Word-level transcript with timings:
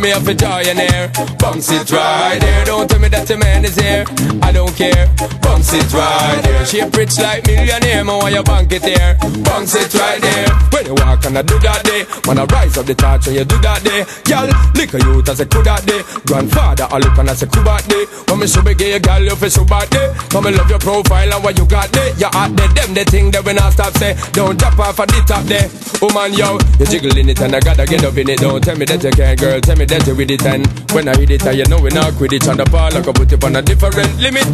me 0.00 0.12
up 0.12 0.22
a 0.22 0.34
millionaire. 0.34 1.10
Bounce 1.38 1.70
it 1.70 1.90
right 1.90 2.38
there. 2.40 2.64
Don't 2.64 2.88
tell 2.88 3.00
me 3.00 3.08
that 3.08 3.26
the 3.26 3.36
man 3.36 3.64
is 3.64 3.76
here. 3.76 4.04
I 4.42 4.52
don't 4.52 4.74
care. 4.76 5.08
Bounce 5.40 5.72
it 5.72 5.92
right 5.92 6.40
there. 6.42 6.66
Shape 6.66 6.94
rich 6.94 7.18
like 7.18 7.46
millionaire. 7.46 8.04
Man, 8.04 8.18
why 8.18 8.30
you 8.30 8.42
bank 8.42 8.72
it 8.72 8.82
there? 8.82 9.16
Bounce 9.44 9.74
it 9.74 9.92
right 9.94 10.20
there. 10.20 10.48
When 10.70 10.86
you 10.86 10.94
walk 10.94 11.24
and 11.24 11.38
I 11.38 11.42
do 11.42 11.58
that 11.60 11.84
day. 11.84 12.04
When 12.26 12.38
I 12.38 12.44
rise 12.44 12.76
up 12.76 12.86
the 12.86 12.94
torch 12.94 13.26
when 13.26 13.36
you 13.36 13.44
do 13.44 13.58
that 13.60 13.82
day. 13.82 14.04
Girl, 14.28 14.46
lick 14.74 14.94
a 14.94 14.98
youth 14.98 15.28
as 15.28 15.40
a 15.40 15.46
cool 15.46 15.62
that 15.62 15.84
day. 15.86 16.02
Grandfather, 16.26 16.86
I 16.90 16.98
look 16.98 17.16
and 17.18 17.30
I 17.30 17.34
say 17.34 17.48
cool 17.48 17.64
that 17.64 17.84
day. 17.88 18.04
When 18.28 18.40
me 18.40 18.46
show 18.46 18.62
me 18.62 18.74
gay, 18.74 18.98
girl, 18.98 19.22
you 19.22 19.36
feel 19.36 19.50
so 19.50 19.64
bad 19.64 19.88
day. 19.90 20.12
Come 20.28 20.46
and 20.46 20.56
love 20.56 20.70
your 20.70 20.80
profile 20.80 21.32
and 21.32 21.42
what 21.42 21.56
you 21.58 21.66
got 21.66 21.90
there. 21.92 22.12
You 22.18 22.28
out 22.32 22.52
there, 22.54 22.68
them 22.68 22.94
the 22.94 23.04
thing 23.04 23.30
that 23.32 23.44
when 23.44 23.58
I 23.58 23.70
stop 23.70 23.96
say. 23.96 24.14
Don't 24.32 24.58
drop 24.58 24.78
off 24.78 25.00
at 25.00 25.08
the 25.08 25.20
top 25.26 25.44
there. 25.44 25.68
Oh, 26.02 26.08
Woman, 26.08 26.32
yo, 26.32 26.58
you 26.78 26.86
jiggling 26.86 27.28
it 27.28 27.40
and 27.40 27.54
I 27.54 27.60
gotta 27.60 27.84
get 27.84 28.04
up 28.04 28.16
in 28.16 28.28
it. 28.28 28.40
Don't 28.40 28.62
tell 28.62 28.76
me 28.76 28.84
that 28.86 29.02
you 29.02 29.10
can't, 29.10 29.38
girl. 29.38 29.60
Tell 29.60 29.76
me 29.76 29.84
you 29.90 30.14
with 30.14 30.30
it 30.30 30.44
and 30.44 30.66
when 30.92 31.08
I 31.08 31.16
hit 31.16 31.30
it, 31.30 31.46
I 31.46 31.52
you 31.52 31.64
know 31.64 31.80
we 31.80 31.90
not 31.90 32.14
quit 32.14 32.32
it 32.32 32.48
on 32.48 32.56
the 32.56 32.64
ball. 32.64 32.92
I 32.92 33.00
put 33.00 33.32
it 33.32 33.42
on 33.44 33.56
a 33.56 33.62
different 33.62 33.96
limit. 34.20 34.44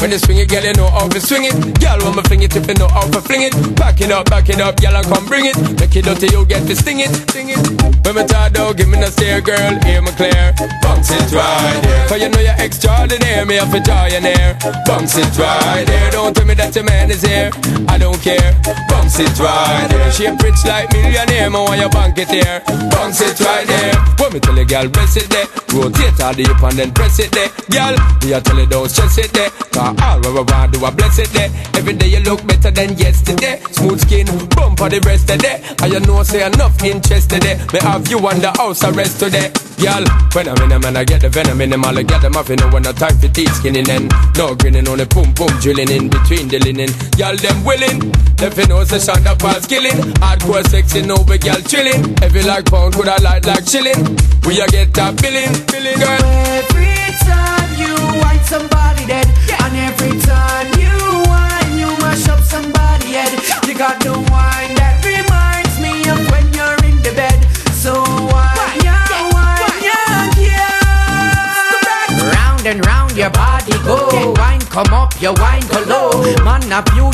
When 0.00 0.10
you 0.10 0.18
swing 0.18 0.38
it, 0.38 0.48
girl, 0.48 0.62
you 0.62 0.72
know 0.74 0.90
how 0.90 1.08
to 1.08 1.20
swing 1.20 1.44
it. 1.44 1.54
Girl, 1.80 1.98
when 2.02 2.16
me 2.16 2.22
fling 2.22 2.42
it, 2.42 2.54
if 2.54 2.66
you 2.66 2.74
know 2.74 2.88
how 2.88 3.06
to 3.08 3.20
fling 3.20 3.42
it. 3.42 3.54
Back 3.76 4.00
it 4.00 4.10
up, 4.10 4.26
back 4.30 4.48
it 4.48 4.60
up, 4.60 4.76
girl, 4.80 4.96
I 4.96 5.02
come 5.02 5.26
bring 5.26 5.46
it. 5.46 5.56
Make 5.80 5.96
it 5.96 6.04
dirty, 6.04 6.28
you 6.30 6.44
get 6.46 6.66
to 6.66 6.76
sting 6.76 7.00
it, 7.00 7.10
sting 7.30 7.50
it. 7.50 7.62
When 8.04 8.14
me 8.14 8.24
talk 8.26 8.52
down, 8.52 8.76
give 8.76 8.88
me 8.88 8.98
a 9.02 9.10
stare, 9.10 9.40
girl, 9.40 9.74
hear 9.82 10.02
me 10.02 10.12
clear. 10.12 10.52
Bounce 10.82 11.10
it 11.10 11.32
right 11.32 11.80
there. 11.82 12.08
For 12.08 12.16
you 12.16 12.28
know 12.28 12.40
you're 12.40 12.58
extraordinary, 12.58 13.46
me 13.46 13.56
have 13.56 13.72
a 13.72 13.80
there. 13.80 14.58
Bounce 14.86 15.16
it 15.16 15.32
right 15.38 15.84
there. 15.86 16.10
Don't 16.10 16.34
tell 16.34 16.46
me 16.46 16.54
that 16.54 16.74
your 16.74 16.84
man 16.84 17.10
is 17.10 17.22
here. 17.22 17.50
I 17.88 17.98
don't 17.98 18.20
care. 18.20 18.52
Bounce 18.88 19.18
it 19.18 19.32
right 19.38 19.86
there. 19.88 20.12
She 20.12 20.26
a 20.26 20.36
rich 20.36 20.60
like 20.66 20.92
millionaire, 20.92 21.50
me 21.50 21.58
want 21.58 21.80
your 21.80 21.90
bank 21.90 22.18
it 22.18 22.28
here. 22.28 22.62
Bounce 22.90 23.20
it 23.20 23.40
right 23.40 23.66
there. 23.66 23.94
When 24.20 24.32
me 24.34 24.40
tell 24.40 24.56
you, 24.56 24.66
girl, 24.66 24.83
press 24.90 25.16
it 25.16 25.28
there. 25.30 25.46
Rotate 25.72 26.20
all 26.20 26.34
the 26.34 26.44
up 26.50 26.62
and 26.62 26.78
then 26.78 26.92
press 26.92 27.18
it 27.18 27.30
there. 27.32 27.48
Girl, 27.70 27.94
me 28.22 28.34
I 28.34 28.40
tell 28.40 28.58
you, 28.58 28.66
don't 28.66 28.88
stress 28.88 29.18
it 29.18 29.32
there. 29.32 29.50
Cause 29.74 29.96
all 30.00 30.22
I 30.22 30.30
want 30.30 30.72
do, 30.72 30.84
I 30.84 30.90
bless 30.90 31.18
it 31.18 31.30
there. 31.30 31.50
Every 31.74 31.94
day 31.94 32.08
you 32.08 32.20
look 32.20 32.46
better 32.46 32.70
than 32.70 32.96
yesterday. 32.96 33.60
Smooth 33.70 34.00
skin, 34.00 34.26
bump 34.54 34.80
on 34.80 34.90
the 34.90 35.00
rest 35.00 35.30
of 35.30 35.38
day. 35.40 35.62
And 35.82 35.92
you 35.92 36.00
know, 36.00 36.22
say 36.22 36.46
enough 36.46 36.82
interest 36.82 37.30
today. 37.30 37.58
Me 37.72 37.80
have 37.80 38.06
you 38.08 38.18
on 38.18 38.40
the 38.40 38.52
house 38.52 38.84
arrest 38.84 39.20
today. 39.20 39.50
Girl, 39.82 40.06
when 40.32 40.48
I'm 40.48 40.62
in 40.62 40.72
a 40.72 40.78
man, 40.78 40.96
I 40.96 41.04
get 41.04 41.22
the 41.22 41.28
venom 41.28 41.60
in 41.60 41.70
them. 41.70 41.84
All 41.84 41.98
I 41.98 42.02
get 42.02 42.22
them 42.22 42.36
off, 42.36 42.48
you 42.48 42.56
know, 42.56 42.70
when 42.70 42.86
I 42.86 42.92
time 42.92 43.18
for 43.18 43.28
teeth 43.28 43.52
skinning 43.56 43.90
and 43.90 44.12
no 44.36 44.54
grinning 44.54 44.86
on 44.88 44.98
the 44.98 45.06
pum 45.06 45.34
pum 45.34 45.50
drilling 45.58 45.90
in 45.90 46.08
between 46.08 46.46
the 46.48 46.58
linen. 46.62 46.90
Girl, 47.18 47.34
them 47.34 47.64
willing. 47.64 48.14
If 48.38 48.58
you 48.58 48.66
know, 48.66 48.84
say 48.84 49.02
Shonda 49.02 49.38
pass 49.38 49.66
killing. 49.66 50.14
Hardcore 50.22 50.64
sexy, 50.68 51.02
no 51.02 51.22
big 51.24 51.42
girl 51.42 51.60
chilling. 51.66 52.14
Every 52.22 52.42
like 52.42 52.66
pound 52.66 52.94
could 52.94 53.08
I 53.08 53.18
like 53.18 53.46
like 53.46 53.66
chilling. 53.66 54.16
We 54.46 54.60
a 54.60 54.66
get 54.74 54.92
that 54.94 55.14
billing, 55.22 55.54
billing, 55.70 55.98
girl. 56.02 56.18
Every 56.58 56.98
time 57.22 57.70
you 57.78 57.94
white 58.18 58.42
somebody 58.42 59.06
dead, 59.06 59.30
yeah. 59.46 59.62
and 59.62 59.74
every 59.86 60.18
time 60.26 60.66
you 60.82 60.90
whine, 61.30 61.78
you 61.78 61.90
mash 62.02 62.26
up 62.26 62.42
somebody 62.42 63.14
head. 63.14 63.30
You 63.66 63.78
got 63.78 64.02
the 64.02 64.18
wine 64.34 64.74
that 64.74 64.98
reminds 65.06 65.78
me 65.78 66.02
of 66.10 66.18
when 66.30 66.44
you're 66.50 66.80
in 66.90 66.98
the 67.06 67.14
bed. 67.14 67.38
So 67.70 67.94
why, 68.34 68.50
yeah, 68.82 69.06
why, 69.30 69.62
yeah, 69.78 70.42
yeah. 70.42 72.34
Round 72.34 72.66
and 72.66 72.82
round 72.84 73.14
your 73.14 73.30
body 73.30 73.78
go. 73.86 74.34
Wine 74.42 74.64
come 74.74 74.90
up, 74.90 75.14
your 75.22 75.34
wine 75.38 75.53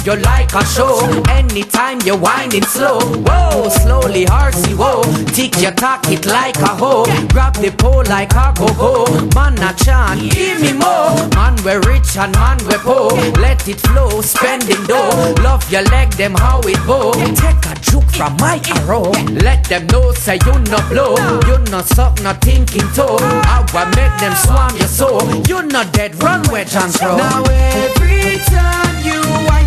you, 0.06 0.16
like 0.16 0.52
a 0.54 0.64
show. 0.64 0.98
Anytime 1.28 2.00
you 2.04 2.16
whine 2.16 2.54
it 2.54 2.64
slow. 2.64 3.00
Whoa, 3.00 3.68
slowly 3.68 4.24
horsey, 4.24 4.74
whoa. 4.74 5.02
Tick 5.34 5.60
your 5.60 5.72
cock 5.72 6.08
it 6.08 6.26
like 6.26 6.56
a 6.56 6.68
hoe. 6.68 7.04
Grab 7.28 7.54
the 7.54 7.70
pole 7.70 8.04
like 8.08 8.32
a 8.32 8.52
go 8.56 8.68
go. 8.74 9.06
Man 9.34 9.58
a 9.58 9.72
chant, 9.74 10.32
give 10.32 10.60
me 10.60 10.72
more. 10.72 11.16
Man 11.34 11.56
we're 11.64 11.80
rich 11.82 12.16
and 12.16 12.32
man 12.34 12.58
we're 12.66 12.78
poor. 12.78 13.12
Let 13.40 13.66
it 13.68 13.80
flow, 13.80 14.20
spending 14.20 14.84
dough. 14.86 15.34
Love 15.42 15.70
your 15.70 15.82
leg, 15.82 16.10
them 16.12 16.34
how 16.34 16.60
it 16.64 16.80
go. 16.86 17.12
Take 17.12 17.64
a 17.66 17.74
juke 17.80 18.10
from 18.10 18.36
my 18.38 18.60
arrow. 18.76 19.10
Let 19.44 19.64
them 19.64 19.86
know 19.88 20.12
say 20.12 20.38
you 20.46 20.58
no 20.70 20.78
blow. 20.88 21.16
You 21.46 21.58
no 21.70 21.82
suck, 21.82 22.20
no 22.22 22.32
thinking 22.34 22.88
toe. 22.94 23.18
I 23.20 23.64
will 23.72 23.86
make 23.98 24.16
them 24.20 24.34
swarm 24.36 24.76
your 24.76 24.88
soul. 24.88 25.22
You 25.48 25.62
not 25.66 25.92
dead, 25.92 26.20
run 26.22 26.42
where 26.48 26.64
John 26.64 26.90
throw. 26.90 27.16
Now 27.16 27.42
every 27.44 28.38
time 28.46 28.69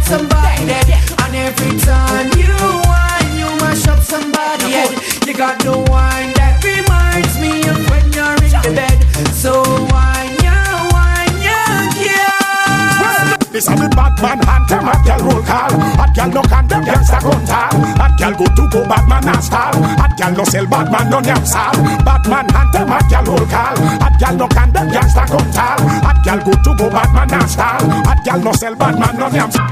somebody 0.03 0.65
dead, 0.65 0.89
and 1.23 1.35
every 1.35 1.79
time 1.79 2.31
you 2.37 2.53
whine, 2.87 3.37
you 3.37 3.47
mash 3.61 3.87
up 3.87 3.99
somebody 3.99 4.71
head. 4.71 4.91
You 5.27 5.33
got 5.33 5.59
the 5.59 5.77
wine 5.91 6.33
that 6.33 6.63
reminds 6.63 7.33
me 7.39 7.61
of 7.71 7.79
when 7.89 8.11
you're 8.11 8.35
in 8.43 8.51
the 8.61 8.73
bed. 8.75 8.97
So 9.33 9.63
whine, 9.91 10.02
This 13.53 13.69
a 13.69 13.75
the 13.77 13.85
Batman 13.93 14.41
hunter, 14.41 14.81
a 14.81 14.95
girl 15.05 15.29
roll 15.29 15.43
call. 15.45 15.69
A 15.77 16.09
girl 16.09 16.29
no 16.33 16.41
condemn, 16.41 16.81
gangsta 16.89 17.21
gun 17.21 17.45
tall. 17.45 17.69
A 18.01 18.09
girl 18.17 18.33
go 18.33 18.45
to 18.49 18.63
go 18.65 18.81
Batman 18.89 19.29
and 19.29 19.43
stall. 19.45 19.77
A 19.77 20.09
girl 20.17 20.33
no 20.33 20.43
sell 20.43 20.65
Batman 20.65 21.05
no 21.13 21.19
name 21.19 21.45
sal. 21.45 21.77
Batman 22.01 22.49
hunter, 22.49 22.81
a 22.81 22.97
girl 23.13 23.37
roll 23.37 23.45
call. 23.45 23.77
A 23.77 24.09
girl 24.17 24.35
no 24.41 24.47
condemn, 24.49 24.89
gangsta 24.89 25.29
gun 25.29 25.45
tall. 25.53 25.85
A 25.85 26.11
girl 26.25 26.41
go 26.41 26.53
to 26.65 26.71
go 26.81 26.89
Batman 26.89 27.29
and 27.29 27.45
stall. 27.45 27.85
A 28.09 28.13
girl 28.25 28.41
no 28.41 28.51
sell 28.53 28.73
Batman 28.73 29.13
no 29.21 29.29
name 29.29 29.51
sal. 29.53 29.69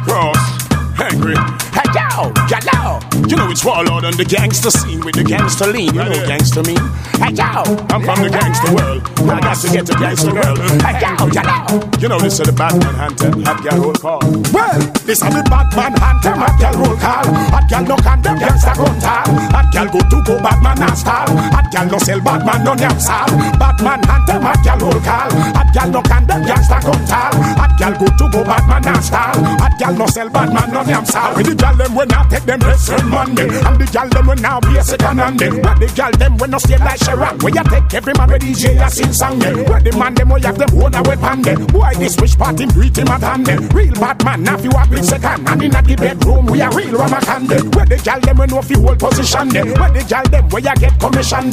Angry. 1.22 1.36
Hey 1.72 1.86
yo, 1.94 2.34
yo, 2.50 3.00
You 3.30 3.36
know 3.38 3.50
it's 3.50 3.64
warlord 3.64 4.06
on 4.06 4.18
the 4.18 4.26
gangster 4.26 4.72
scene 4.72 5.02
with 5.06 5.16
the 5.16 5.24
gangster 5.24 5.68
lean. 5.68 5.94
You 5.94 6.04
know 6.04 6.26
gangster 6.26 6.64
mean? 6.64 6.82
hey 7.22 7.34
yo. 7.38 7.62
I'm 7.94 8.02
from 8.02 8.26
the 8.26 8.30
gangster 8.34 8.74
world. 8.74 9.06
I 9.30 9.40
got 9.40 9.58
to 9.62 9.68
get 9.70 9.86
to 9.86 9.94
gangster 9.94 10.32
girl. 10.32 10.58
Hey 10.82 10.98
yo, 10.98 11.30
yo. 11.30 11.92
You 12.02 12.10
know 12.10 12.18
this 12.18 12.40
is 12.40 12.48
the 12.50 12.54
Batman 12.54 12.96
hunter. 12.98 13.30
Hot 13.46 13.62
girl 13.62 13.78
roll 13.78 13.94
call. 13.94 14.20
Well, 14.50 14.82
this 15.06 15.22
a 15.22 15.30
the 15.30 15.46
Batman 15.46 15.94
hunter, 16.02 16.34
a 16.34 16.50
girl 16.58 16.76
roll 16.82 16.98
call. 16.98 17.26
A 17.30 17.60
girl 17.70 17.84
no 17.86 17.96
condemn, 18.02 18.38
gangsta 18.42 18.74
gun 18.74 18.98
tall. 18.98 19.30
A 19.54 19.62
girl 19.70 19.88
go 19.94 20.00
to 20.02 20.18
go 20.26 20.34
Batman 20.42 20.82
and 20.82 20.98
stall. 20.98 21.30
A 21.30 21.62
girl 21.70 21.86
no 21.86 21.98
sell 22.02 22.22
Batman 22.22 22.66
no 22.66 22.74
name 22.74 22.98
sal. 22.98 23.30
Batman 23.62 24.02
hunter, 24.10 24.42
a 24.42 24.54
girl 24.66 24.90
roll 24.90 25.02
call. 25.06 25.30
A 25.30 25.64
girl 25.70 25.90
no 25.94 26.02
condemn, 26.02 26.42
gangsta 26.50 26.82
gun 26.82 27.02
tall. 27.06 27.34
A 27.62 27.66
girl 27.78 27.94
go 28.02 28.08
to 28.10 28.26
go 28.34 28.42
Batman 28.42 28.90
and 28.90 29.04
stall. 29.06 29.38
A 29.38 29.68
girl 29.78 29.94
no 29.94 30.06
sell 30.10 30.30
Batman 30.30 30.74
no 30.74 30.82
name 30.82 31.06
sal. 31.12 31.36
With 31.36 31.48
the 31.48 31.56
girl 31.56 31.76
them 31.76 31.96
when 31.96 32.12
I 32.12 32.28
take 32.30 32.46
them 32.48 32.60
lesson 32.60 33.10
Monday, 33.10 33.50
and 33.52 33.76
the 33.80 33.86
girl 33.92 34.10
them 34.10 34.26
when 34.28 34.46
I 34.46 34.60
be 34.60 34.78
a 34.78 34.84
second 34.84 35.20
hand. 35.20 35.40
But 35.40 35.76
the 35.80 35.88
girl 35.92 36.12
them 36.16 36.38
when 36.38 36.54
I 36.54 36.58
stay 36.58 36.78
like 36.78 37.00
Sharon, 37.04 37.38
where 37.40 37.54
you 37.54 37.64
take 37.68 37.94
every 37.94 38.14
man 38.16 38.30
with 38.32 38.42
DJ 38.42 38.80
a 38.80 38.90
sing 38.90 39.14
song. 39.14 39.40
Where 39.40 39.82
the 39.84 39.92
man 40.00 40.14
them 40.16 40.30
where 40.30 40.42
have 40.42 40.58
them 40.58 40.72
own 40.80 40.96
a 40.96 41.02
weapon. 41.04 41.44
Boy 41.68 41.94
this 42.00 42.16
wish 42.20 42.38
party 42.38 42.66
greet 42.68 42.98
him 42.98 43.10
at 43.10 43.22
hand. 43.22 43.48
Real 43.74 43.94
bad 44.00 44.24
man, 44.24 44.44
now 44.44 44.58
you 44.58 44.72
a 44.72 44.88
big 44.88 45.04
second, 45.04 45.48
and 45.48 45.62
in 45.64 45.72
the 45.72 45.96
bedroom 46.00 46.46
we 46.48 46.62
a 46.62 46.70
real 46.72 46.96
ramakan. 46.96 47.52
Where 47.76 47.86
the 47.86 47.98
girl 48.00 48.20
them 48.22 48.38
when 48.38 48.50
no 48.50 48.62
fi 48.62 48.76
hold 48.80 49.00
position. 49.00 49.50
Where 49.52 49.92
the 49.92 50.02
girl 50.08 50.26
them 50.32 50.50
where 50.50 50.64
you 50.64 50.76
get 50.80 50.96
commission. 51.00 51.52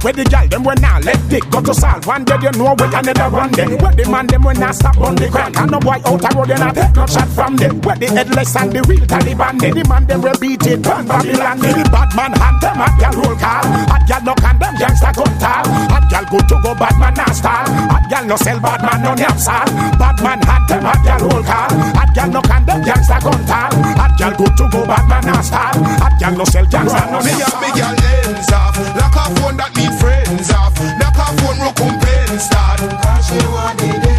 Where 0.00 0.14
the 0.14 0.24
girl 0.24 0.46
them 0.46 0.62
when 0.64 0.84
I 0.84 1.00
let 1.00 1.20
dick 1.28 1.44
go 1.50 1.60
to 1.60 1.74
solve 1.74 2.06
one 2.06 2.24
day 2.24 2.38
you 2.42 2.52
know 2.52 2.74
where 2.78 2.94
another 2.94 3.28
them. 3.56 3.70
Where 3.78 3.92
the 3.92 4.04
man 4.10 4.26
them 4.26 4.42
when 4.42 4.62
I 4.62 4.70
stop 4.72 4.98
on 4.98 5.14
the 5.16 5.28
crack 5.28 5.56
and 5.56 5.70
no 5.70 5.80
boy 5.80 5.98
out 6.04 6.24
a 6.24 6.30
road 6.36 6.50
and 6.50 6.62
a 6.62 6.70
take 6.72 6.94
no 6.94 7.06
shot 7.06 7.28
from 7.28 7.56
them. 7.56 7.80
Where 7.82 7.96
the 7.96 8.06
headless 8.06 8.56
and 8.56 8.72
the 8.72 8.82
real 8.88 8.99
Taliban 9.06 9.58
them. 9.60 9.74
The 9.74 9.84
man 9.88 10.06
them 10.06 10.20
will 10.22 10.38
beat 10.40 10.66
it 10.66 10.86
on 10.86 11.06
Babylon. 11.06 11.58
The 11.58 11.88
bad 11.90 12.10
man 12.16 12.32
hunt 12.34 12.60
them 12.60 12.80
at 12.80 12.94
gal 13.00 13.14
roll 13.16 13.36
call. 13.36 13.64
At 13.88 14.02
gal 14.08 14.22
no 14.24 14.34
condemn 14.34 14.74
gangsta 14.76 15.10
gun 15.14 15.32
tall. 15.38 15.64
At 15.92 16.04
gal 16.10 16.24
go 16.30 16.38
to 16.38 16.56
go 16.62 16.74
bad 16.74 16.96
man 16.98 17.14
now 17.14 17.32
stall. 17.32 17.66
At 17.66 18.04
gal 18.10 18.24
no 18.26 18.36
sell 18.36 18.60
bad 18.60 18.82
man 18.82 19.02
no 19.02 19.14
name 19.14 19.38
sal. 19.38 19.66
Bad 19.98 20.16
man 20.22 20.40
hunt 20.42 20.68
them 20.68 20.86
at 20.86 21.00
gal 21.04 21.20
roll 21.24 21.42
call. 21.42 21.70
At 21.96 22.10
gal 22.14 22.28
no 22.30 22.40
condemn 22.42 22.82
gangsta 22.82 23.18
gun 23.22 23.40
tall. 23.46 23.72
At 23.98 24.12
gal 24.18 24.32
go 24.36 24.46
to 24.46 24.64
go 24.70 24.80
bad 24.86 25.04
man 25.08 25.24
now 25.24 25.40
stall. 25.40 25.76
At 26.04 26.14
gal 26.20 26.32
no 26.36 26.44
sell 26.44 26.66
gangsta 26.66 27.10
no 27.10 27.18
Me 27.20 27.32
name 27.32 27.40
and 27.40 27.50
sal. 27.50 27.60
me 27.60 27.68
girl 27.76 27.96
ends 27.96 28.52
off 28.52 28.76
Lock 28.96 29.16
off 29.16 29.30
phone 29.38 29.56
that 29.56 29.72
need 29.76 29.94
friends 30.00 30.50
off 30.50 30.74
Lock 31.00 31.18
off 31.18 31.34
phone 31.40 31.58
recompense 31.64 32.44
start 32.44 32.80
Cause 33.02 33.26
she 33.26 33.38
want 33.48 33.78
the 33.78 34.09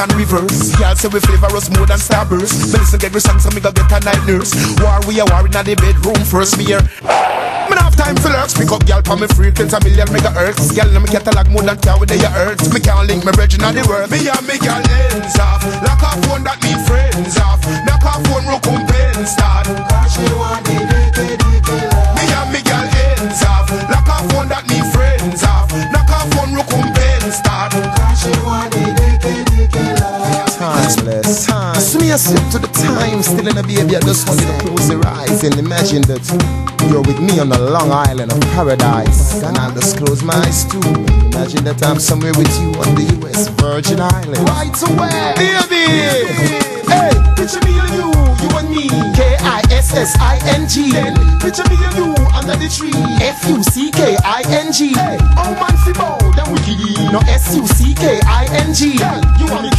and 0.00 0.12
reverse. 0.16 0.72
Y'all 0.80 0.96
say 0.96 1.08
we 1.08 1.20
flavor 1.20 1.52
us 1.52 1.68
more 1.70 1.86
than 1.86 2.00
starburst. 2.00 2.72
Me 2.72 2.80
listen 2.80 2.98
get 2.98 3.12
me 3.12 3.20
song 3.20 3.38
so 3.38 3.50
me 3.50 3.60
go 3.60 3.70
get 3.70 3.92
a 3.92 4.00
night 4.00 4.20
nurse. 4.26 4.56
War 4.80 4.98
we 5.06 5.20
a 5.20 5.24
war 5.28 5.44
in 5.44 5.52
the 5.52 5.76
bedroom 5.76 6.18
first. 6.24 6.56
Me 6.56 6.64
here. 6.64 6.80
Me 7.68 7.76
have 7.76 7.94
time 7.94 8.16
for 8.16 8.32
lurks. 8.32 8.56
Pick 8.56 8.72
up 8.72 8.82
girl 8.88 9.02
for 9.04 9.16
me 9.20 9.28
frequency 9.28 9.76
a 9.76 9.78
million 9.84 10.08
megahertz. 10.08 10.72
Girl, 10.72 10.88
me 10.88 11.08
catalog 11.08 11.48
more 11.52 11.62
than 11.62 11.78
car 11.78 12.00
with 12.00 12.08
the 12.08 12.16
hurts. 12.16 12.72
Me 12.72 12.80
can't 12.80 13.06
link 13.06 13.24
me 13.24 13.32
virgin 13.36 13.62
on 13.62 13.74
the 13.74 13.84
world. 13.86 14.10
Me 14.10 14.24
and 14.24 14.44
me 14.48 14.56
girl 14.58 14.80
ends 14.80 15.38
off. 15.38 15.62
Lock 15.84 16.02
off 16.02 16.18
phone 16.26 16.42
that 16.48 16.58
me 16.64 16.72
friends 16.88 17.36
off. 17.38 17.60
Knock 17.84 18.04
off 18.08 18.24
phone 18.24 18.48
recompense 18.48 19.36
start. 19.36 19.68
Cause 19.68 20.10
she 20.16 20.26
want 20.34 20.64
the. 20.64 20.80
Me 22.16 22.24
and 22.24 22.48
me 22.50 22.60
girl 22.64 22.88
ends 22.88 23.44
off. 23.44 23.68
Lock 23.92 24.08
off 24.08 24.24
phone 24.32 24.48
that 24.48 24.64
me 24.66 24.80
friends 24.90 25.44
off. 25.44 25.68
Knock 25.92 26.08
off 26.08 26.26
phone 26.34 26.56
recompense 26.56 26.99
start. 27.30 27.72
Cause 27.72 28.22
she 28.22 28.30
want 28.44 28.72
the 28.72 28.92
dicky 28.98 29.44
dicky. 29.44 29.90
Timeless. 30.58 31.46
Time. 31.46 31.80
So 31.80 31.98
me 31.98 32.10
a 32.12 32.18
slip 32.18 32.44
to 32.52 32.58
the 32.58 32.68
time, 32.68 33.22
still 33.22 33.48
in 33.48 33.56
a 33.56 33.62
baby. 33.62 33.96
I 33.96 34.00
just 34.00 34.28
want 34.28 34.40
you 34.40 34.46
to 34.46 34.58
close 34.60 34.90
your 34.90 35.06
eyes 35.06 35.42
and 35.42 35.56
imagine 35.56 36.02
that 36.02 36.20
you're 36.90 37.00
with 37.00 37.20
me 37.20 37.40
on 37.40 37.50
a 37.52 37.58
long 37.58 37.90
island 37.90 38.32
of 38.32 38.40
paradise. 38.52 39.42
And 39.42 39.56
I'll 39.56 39.72
just 39.72 39.96
close 39.96 40.22
my 40.22 40.34
eyes 40.34 40.64
too. 40.68 40.84
Imagine 41.32 41.64
that 41.64 41.80
I'm 41.82 41.98
somewhere 41.98 42.34
with 42.36 42.52
you 42.60 42.76
on 42.76 42.92
the 42.92 43.08
US 43.24 43.48
Virgin 43.56 44.00
Islands. 44.00 44.44
Right 44.44 44.76
away, 44.92 45.32
baby. 45.40 45.88
Hey, 46.84 47.16
picture 47.40 47.64
me 47.64 47.80
and 47.80 47.92
you, 47.96 48.12
you 48.12 48.50
and 48.60 48.68
me. 48.68 48.84
K-I-S-S-I-N-G. 49.16 50.92
Then 50.92 51.16
picture 51.40 51.64
me 51.72 51.80
and 51.80 51.96
you 51.96 52.12
under 52.36 52.56
the 52.60 52.68
tree. 52.68 52.92
F-U-C-K-I-N-G. 53.24 54.92
Hey, 54.92 55.16
oh 55.40 55.56
man, 55.56 55.70
fi 56.56 56.74
bow, 56.76 56.86
then 56.86 56.96
wicked. 56.96 57.12
No 57.12 57.18
S-U-C-K-I-N-G. 57.20 58.98
Girl, 58.98 59.20
you 59.38 59.46
are 59.54 59.62
me 59.62 59.70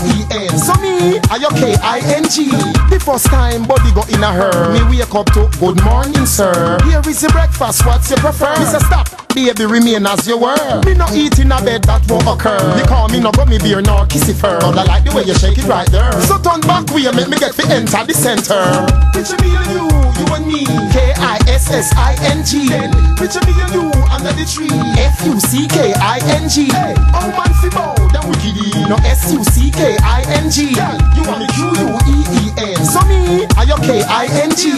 So 0.00 0.72
me, 0.80 1.20
I 1.28 1.36
your 1.36 1.50
K-I-N-G. 1.50 2.48
The 2.88 2.98
first 3.04 3.26
time 3.26 3.68
body 3.68 3.92
go 3.92 4.00
in 4.08 4.24
a 4.24 4.32
her. 4.32 4.72
Me 4.72 4.80
wake 4.88 5.14
up 5.14 5.26
to 5.36 5.44
good 5.60 5.76
morning, 5.84 6.24
sir. 6.24 6.78
Here 6.88 7.02
is 7.04 7.20
your 7.20 7.30
breakfast, 7.32 7.84
what's 7.84 8.08
your 8.08 8.18
prefer? 8.18 8.56
Me 8.58 8.64
say 8.64 8.78
stop. 8.80 9.08
Baby, 9.34 9.66
remain 9.66 10.06
as 10.06 10.26
you 10.26 10.38
were. 10.40 10.56
Me 10.88 10.94
no 10.94 11.06
eat 11.12 11.38
in 11.38 11.52
a 11.52 11.60
bed 11.60 11.84
that 11.84 12.00
won't 12.08 12.26
occur. 12.26 12.56
Me 12.76 12.82
call 12.88 13.08
me 13.12 13.20
no 13.20 13.30
got 13.30 13.46
me 13.46 13.58
beer 13.58 13.80
nor 13.80 14.06
kiss 14.06 14.28
it 14.28 14.40
fur. 14.40 14.58
But 14.58 14.78
I 14.78 14.84
like 14.84 15.04
the 15.04 15.12
way 15.12 15.22
you 15.22 15.34
shake 15.36 15.58
it 15.58 15.68
right 15.68 15.86
there. 15.92 16.16
So 16.24 16.40
turn 16.40 16.64
back 16.64 16.88
way, 16.96 17.04
make 17.12 17.28
me 17.28 17.36
get 17.36 17.52
to 17.60 17.64
enter 17.68 18.00
the 18.00 18.16
center. 18.16 18.88
Picture 19.12 19.36
me 19.44 19.52
and 19.52 19.68
you, 19.68 19.84
you 20.16 20.26
and 20.32 20.46
me. 20.48 20.64
K-I-S-S-I-N-G. 20.96 22.72
Then 22.72 22.90
picture 23.20 23.44
me 23.44 23.52
and 23.52 23.72
you 23.76 23.86
under 24.08 24.32
the 24.32 24.48
tree. 24.48 24.72
F-U-C-K-I-N-G. 24.96 26.72
Hey, 26.72 26.96
oh 27.14 27.28
man, 27.36 27.52
fi 28.20 28.52
bow, 28.52 28.70
then. 28.72 28.88
No 28.88 28.96
S-U-C-K-I-N-G. 28.96 30.74
Girl, 30.74 30.98
you 31.16 31.22
want 31.24 32.06
me 32.06 32.19
Q-U-E-E-N. 32.30 32.84
So 32.84 33.00
me, 33.06 33.46
I 33.56 33.62
your 33.66 33.78
K-I-N-G. 33.78 34.72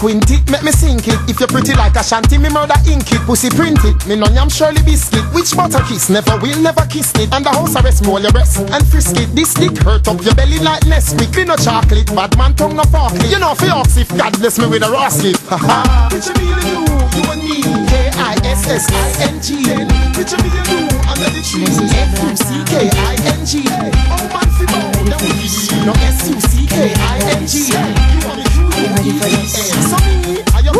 Quinty, 0.00 0.40
make 0.50 0.62
me 0.62 0.72
sink 0.72 1.08
it. 1.08 1.18
If 1.28 1.40
you're 1.40 1.48
pretty 1.48 1.74
like 1.74 1.96
a 1.96 2.02
shanty, 2.02 2.38
me 2.38 2.48
murder 2.48 2.74
ink 2.88 3.12
it. 3.12 3.20
Pussy 3.28 3.50
print 3.50 3.84
it. 3.84 4.06
Me 4.06 4.16
no 4.16 4.26
yam 4.32 4.48
Shirley 4.48 4.82
biscuit. 4.82 5.22
Which 5.34 5.54
butter 5.54 5.82
kiss? 5.84 6.08
Never 6.08 6.38
will, 6.40 6.58
never 6.60 6.86
kiss 6.86 7.12
it. 7.16 7.30
And 7.32 7.44
the 7.44 7.50
house 7.50 7.76
arrest 7.76 8.02
me 8.02 8.08
all 8.08 8.20
your 8.20 8.32
breast 8.32 8.60
and 8.60 8.86
frisk 8.86 9.16
it. 9.16 9.34
This 9.36 9.52
dick 9.52 9.76
hurt 9.78 10.08
up 10.08 10.22
your 10.24 10.34
belly 10.34 10.58
like 10.58 10.80
Nesquik. 10.88 11.36
Me 11.36 11.44
no 11.44 11.56
chocolate, 11.56 12.06
bad 12.16 12.34
man 12.38 12.54
tongue 12.56 12.76
no 12.76 12.84
fork. 12.84 13.12
You 13.28 13.38
know 13.38 13.54
fi 13.54 13.68
ox 13.68 13.96
if 13.98 14.08
God 14.16 14.38
bless 14.40 14.58
me 14.58 14.66
with 14.68 14.82
a 14.82 14.90
raw 14.90 15.08
slip. 15.08 15.36
Ha 15.52 15.56
ha. 15.60 16.08
Picture 16.10 16.32
me 16.40 16.48
and 16.48 16.64
you, 16.64 16.80
you 17.20 17.28
and 17.28 17.44
me. 17.44 17.60
K-I-S-S-I-N-G. 17.92 19.68
Picture 20.16 20.40
me 20.40 20.48
and 20.48 20.64
you 20.64 20.88
under 21.04 21.28
the 21.28 21.44
tree. 21.44 21.68
F-U-C-K-I-N-G. 21.68 23.68
Oh 23.68 24.24
man 24.32 24.48
fi 24.48 24.64
bow, 24.64 24.96
then 24.96 25.20
we 25.28 25.44
No 25.84 25.92
S-U-C-K-I-N-G. 25.92 26.89
You 26.90 28.26
want 28.26 28.38
me 28.38 28.44
Q-U-E-E-N. 28.50 29.46
So 29.46 29.96
me, 30.26 30.42
I 30.52 30.60
am 30.66 30.74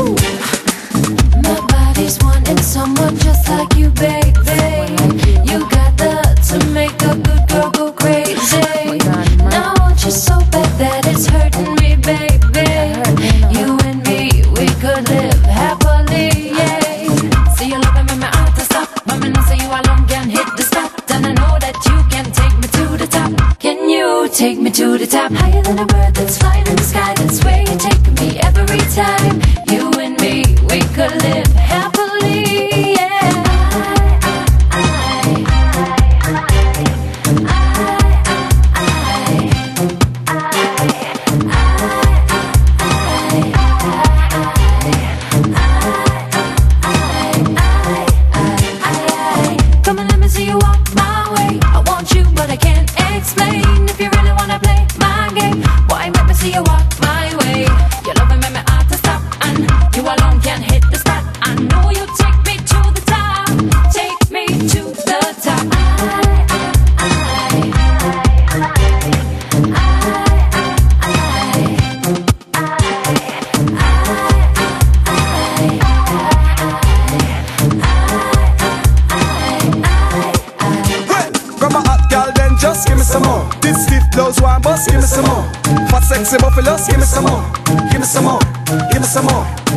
My 1.42 1.56
body's 1.68 2.18
wanting 2.22 2.58
someone 2.58 3.16
just 3.18 3.48
like 3.48 3.74
you, 3.76 3.90
baby. 3.90 5.29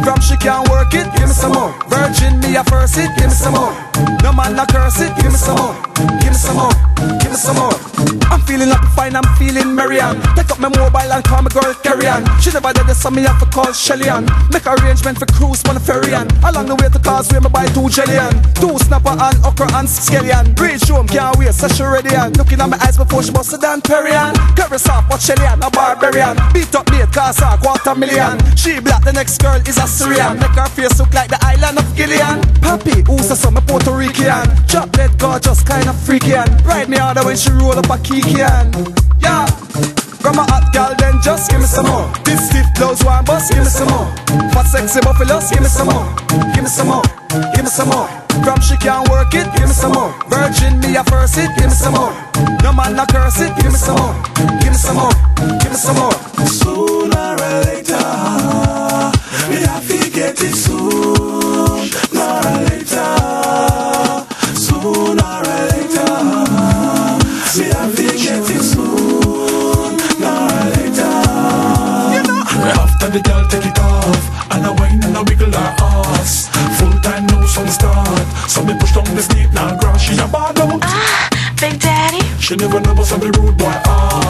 From 0.03 0.19
she 0.19 0.35
can't 0.35 0.67
work 0.69 0.93
it, 0.93 1.07
give 1.15 1.29
me 1.29 1.33
some 1.33 1.53
more. 1.53 1.73
Virgin 1.87 2.39
me 2.41 2.55
a 2.57 2.63
first 2.65 2.97
it, 2.97 3.09
give 3.15 3.27
me 3.27 3.31
some 3.31 3.53
more. 3.53 3.73
No 4.21 4.33
man 4.33 4.59
a 4.59 4.65
curse 4.65 4.99
it, 4.99 5.15
give 5.15 5.31
me 5.31 5.37
some 5.37 5.55
more. 5.55 5.75
Give 6.19 6.31
me 6.31 6.33
some 6.33 6.57
more, 6.57 6.73
give 7.19 7.31
me 7.31 7.37
some 7.37 7.55
more. 7.55 7.82
I'm 7.97 8.41
feeling 8.41 8.69
happy, 8.69 8.87
fine, 8.95 9.15
I'm 9.15 9.27
feeling 9.37 9.75
Marianne. 9.75 10.21
Pick 10.35 10.49
up 10.49 10.59
my 10.59 10.69
mobile 10.69 11.11
and 11.13 11.23
call 11.23 11.41
my 11.41 11.49
girl 11.49 11.73
Carrie 11.83 12.07
Ann. 12.07 12.25
She 12.41 12.51
never 12.51 12.73
did 12.73 12.87
this, 12.87 13.01
so 13.01 13.09
me 13.09 13.21
have 13.23 13.39
to 13.39 13.45
call 13.45 13.71
Shelly 13.73 14.09
Ann. 14.09 14.25
Make 14.51 14.65
arrangement 14.65 15.19
for 15.19 15.27
cruise 15.27 15.63
on 15.69 15.75
the 15.75 15.81
ferry 15.81 16.13
Ann. 16.13 16.27
Along 16.43 16.65
the 16.65 16.75
way 16.75 16.89
to 16.89 16.99
causeway, 16.99 17.39
me 17.39 17.49
buy 17.49 17.67
two 17.67 17.89
jelly 17.89 18.17
Ann. 18.17 18.33
Two 18.55 18.77
snapper 18.79 19.13
and 19.13 19.37
okra 19.45 19.69
and 19.77 19.87
scallion. 19.87 20.57
Reach 20.59 20.89
home, 20.89 21.07
can't 21.07 21.37
wait, 21.37 21.53
so 21.53 21.67
she 21.67 21.83
ready. 21.83 22.09
Looking 22.37 22.61
at 22.61 22.69
my 22.69 22.77
eyes 22.81 22.97
before 22.97 23.21
she 23.21 23.31
bust 23.31 23.53
a 23.53 23.57
down 23.57 23.81
Perry 23.81 24.11
Ann. 24.11 24.33
Curry 24.57 24.79
soft, 24.79 25.09
but 25.09 25.21
Shelly 25.21 25.45
a 25.45 25.69
barbarian. 25.69 26.37
Beat 26.53 26.73
up 26.75 26.89
mate, 26.91 27.11
cause 27.13 27.39
her 27.39 27.57
quarter 27.61 27.95
million. 27.95 28.41
She 28.57 28.79
black, 28.79 29.03
the 29.03 29.13
next 29.13 29.41
girl 29.41 29.61
is 29.67 29.77
a 29.77 29.87
Syrian. 29.87 30.39
Make 30.39 30.57
her 30.57 30.69
face 30.69 30.97
look 30.99 31.13
like 31.13 31.29
the 31.29 31.39
island 31.41 31.77
of 31.77 31.87
Gillian. 31.95 32.41
Papi, 32.63 33.05
who's 33.05 33.29
a 33.29 33.35
summer 33.35 33.61
Puerto 33.61 33.93
Rican. 33.93 34.49
Drop 34.67 34.89
dead 34.91 35.13
gorgeous, 35.19 35.61
kind 35.63 35.87
of 35.87 35.95
freaky 35.99 36.33
and 36.33 36.49
Ride 36.65 36.89
me 36.89 36.97
harder 36.97 37.23
when 37.25 37.35
she 37.35 37.51
roll 37.51 37.77
up 37.77 37.82
and 37.89 38.75
Yeah 39.21 39.45
from 40.23 40.39
a 40.39 40.43
hot 40.47 40.71
girl, 40.71 40.95
then 40.97 41.19
just 41.21 41.51
give 41.51 41.59
me 41.59 41.67
some 41.67 41.85
more. 41.85 42.07
This 42.23 42.47
stiff 42.47 42.65
blows 42.79 43.03
one 43.03 43.25
bust, 43.25 43.51
give 43.51 43.59
me 43.59 43.65
some 43.69 43.89
more. 43.91 44.07
Fat 44.55 44.63
sexy 44.71 45.01
buffaloes, 45.01 45.51
give 45.51 45.59
me 45.59 45.67
some 45.67 45.91
more. 45.91 46.07
Give 46.55 46.63
me 46.63 46.71
some 46.71 46.87
more, 46.87 47.03
give 47.51 47.67
me 47.67 47.69
some 47.69 47.89
more. 47.89 48.07
From 48.39 48.59
she 48.63 48.77
can't 48.77 49.03
work 49.09 49.35
it, 49.35 49.51
give 49.51 49.67
me 49.67 49.75
some 49.75 49.91
more. 49.91 50.15
Virgin 50.31 50.79
me 50.79 50.95
a 50.95 51.03
first 51.03 51.37
it, 51.37 51.51
give 51.59 51.67
me 51.67 51.75
some 51.75 51.93
more. 51.93 52.15
No 52.63 52.71
man 52.71 52.97
a 52.97 53.05
curse 53.05 53.41
it, 53.43 53.51
give 53.59 53.75
me 53.75 53.77
some 53.77 53.99
more. 53.99 54.15
Give 54.63 54.71
me 54.71 54.79
some 54.79 54.95
more, 54.95 55.11
give 55.59 55.71
me 55.71 55.77
some 55.77 55.97
more. 55.99 56.15
Sooner 56.47 57.35
or 57.35 57.59
later, 57.67 58.07
we 59.51 59.59
have 59.67 59.83
to 59.91 60.09
get 60.09 60.39
it 60.39 60.55
soon. 60.55 61.91
You 82.53 82.59
never 82.59 82.79
know 82.81 82.91
about 82.91 83.07
somebody 83.07 83.31
rude 83.39 83.57
boy. 83.57 83.65
Ah 83.65 84.22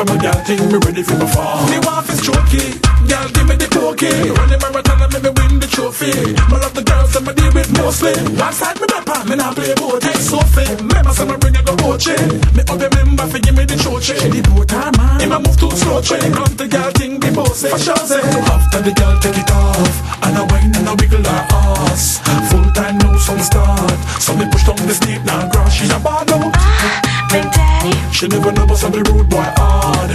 about 0.00 0.06
some 0.06 0.20
rude 0.20 0.46
thing, 0.46 0.62
me 0.70 0.78
ready 0.86 1.02
for 1.02 1.16
my 1.18 1.26
fall. 1.26 1.66
Me 1.70 1.78
want 1.82 2.08
is 2.08 2.20
strokey, 2.22 2.78
girl 3.08 3.28
give 3.34 3.46
me 3.48 3.56
the 3.56 3.68
pokey. 3.70 4.30
Run 4.30 4.48
the 4.48 4.58
marathon 4.62 5.02
and 5.02 5.12
make 5.12 5.24
me 5.26 5.30
win 5.34 5.58
the 5.58 5.66
trophy. 5.66 6.12
Me 6.34 6.56
love 6.58 6.74
the 6.74 6.82
girls 6.82 7.12
that 7.14 7.22
me 7.26 7.32
deal 7.34 7.52
with 7.52 7.70
mostly. 7.78 8.14
One 8.38 8.52
side 8.52 8.78
me 8.78 8.86
rapper, 8.86 9.18
me 9.28 9.34
not 9.36 9.56
play 9.56 9.74
both. 9.74 10.02
Hey 10.02 10.18
Sophie, 10.18 10.70
remember 10.78 11.12
some 11.12 11.34
bring 11.38 11.56
a 11.56 11.62
go 11.62 11.74
coach. 11.76 12.06
Me 12.54 12.62
up 12.62 12.78
remember 12.78 13.26
fi 13.26 13.38
give 13.42 13.56
me 13.56 13.64
the 13.64 13.76
trophy. 13.78 14.14
The 14.30 14.40
boat 14.46 14.72
ah, 14.72 14.90
man, 14.98 15.18
him 15.20 15.32
a 15.32 15.38
move 15.42 15.58
too 15.58 15.72
slow. 15.74 16.00
Train 16.02 16.30
come 16.30 16.54
the 16.54 16.66
girl 16.68 16.90
thing 16.94 17.18
be 17.18 17.30
bossy. 17.34 17.68
For 17.68 17.78
sure 17.78 18.02
say, 18.06 18.22
after 18.22 18.80
the 18.82 18.92
girl 18.94 19.14
take 19.18 19.38
it 19.38 19.50
off, 19.50 19.94
and 20.22 20.36
I 20.38 20.42
whine 20.46 20.74
and 20.78 20.86
I 20.86 20.94
wiggle 20.94 21.26
her 21.26 21.42
ass. 21.90 22.22
Full 22.50 22.66
time 22.76 22.98
no 23.02 23.16
sun 23.18 23.40
start, 23.42 23.98
so 24.22 24.36
me 24.36 24.46
push 24.50 24.62
down 24.62 24.78
the 24.86 24.94
steep 24.94 25.24
now 25.26 25.48
grass. 25.50 25.74
She 25.74 25.90
a 25.90 25.98
bad 25.98 26.30
out. 26.30 27.17
Big 27.28 27.44
Daddy, 27.52 27.92
She 28.12 28.26
never 28.28 28.52
know 28.52 28.64
what's 28.64 28.84
on 28.84 28.92
the 28.92 29.02
rude 29.04 29.28
boy 29.28 29.44
hard. 29.60 30.10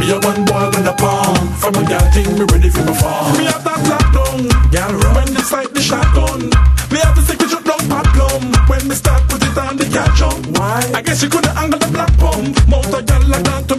Me 0.00 0.12
a 0.12 0.20
one 0.20 0.44
boy 0.44 0.68
with 0.68 0.84
a 0.86 0.94
palm. 1.00 1.48
From 1.56 1.74
a 1.80 1.82
girl 1.88 2.06
thing, 2.12 2.28
me 2.36 2.44
ready 2.52 2.68
for 2.68 2.84
my 2.84 2.92
fall. 2.92 3.32
Me 3.36 3.44
have 3.48 3.64
that 3.64 3.80
black 3.88 4.04
down 4.12 4.40
Girl 4.68 4.92
run. 5.00 5.14
When 5.16 5.34
they 5.34 5.40
sight 5.42 5.72
the 5.72 5.80
shotgun 5.80 6.52
Me 6.92 6.98
have 7.00 7.14
to 7.16 7.22
stick 7.24 7.38
the 7.38 7.48
jump 7.48 7.64
down 7.64 7.80
pat 7.88 8.06
plum. 8.12 8.52
When 8.68 8.84
me 8.88 8.94
start 8.94 9.24
put 9.28 9.42
it 9.42 9.56
on 9.56 9.76
the 9.80 9.86
catch 9.88 10.20
up 10.20 10.36
Why? 10.60 10.84
I 10.92 11.00
guess 11.00 11.22
you 11.22 11.30
coulda 11.30 11.52
angle 11.56 11.80
the 11.80 11.88
black 11.88 12.12
pump. 12.20 12.52
Mount 12.68 12.92
a 12.92 13.00
girl 13.00 13.24
like 13.32 13.44
that 13.48 13.64
to 13.68 13.76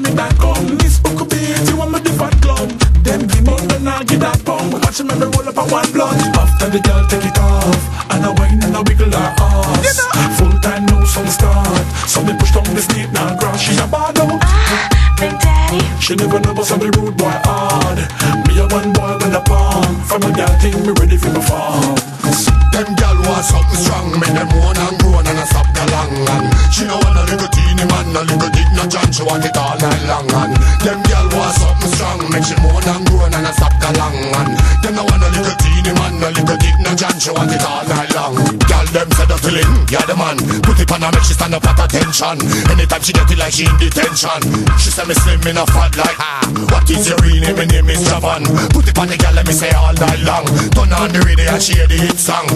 attention 42.22 42.69
Anytime 42.80 43.04
she 43.04 43.12
get 43.12 43.28
it 43.28 43.36
like 43.36 43.52
she 43.52 43.68
in 43.68 43.76
detention. 43.76 44.40
She 44.80 44.88
say 44.88 45.04
me 45.04 45.12
slim, 45.12 45.44
me 45.44 45.52
no 45.52 45.68
fat 45.68 45.92
like 46.00 46.16
ha. 46.16 46.48
What 46.72 46.88
is 46.88 47.12
your 47.12 47.20
real 47.20 47.44
name? 47.44 47.60
My 47.60 47.68
name 47.68 47.92
is 47.92 48.08
Javan. 48.08 48.48
Put 48.72 48.88
it 48.88 48.96
on 48.96 49.12
the 49.12 49.20
gal, 49.20 49.36
let 49.36 49.44
me 49.44 49.52
say 49.52 49.68
all 49.76 49.92
night 50.00 50.24
long. 50.24 50.48
Turn 50.72 50.88
on 50.96 51.12
the 51.12 51.20
radio 51.28 51.52
and 51.52 51.60
share 51.60 51.92
the 51.92 52.00
hit 52.00 52.16
song. 52.16 52.48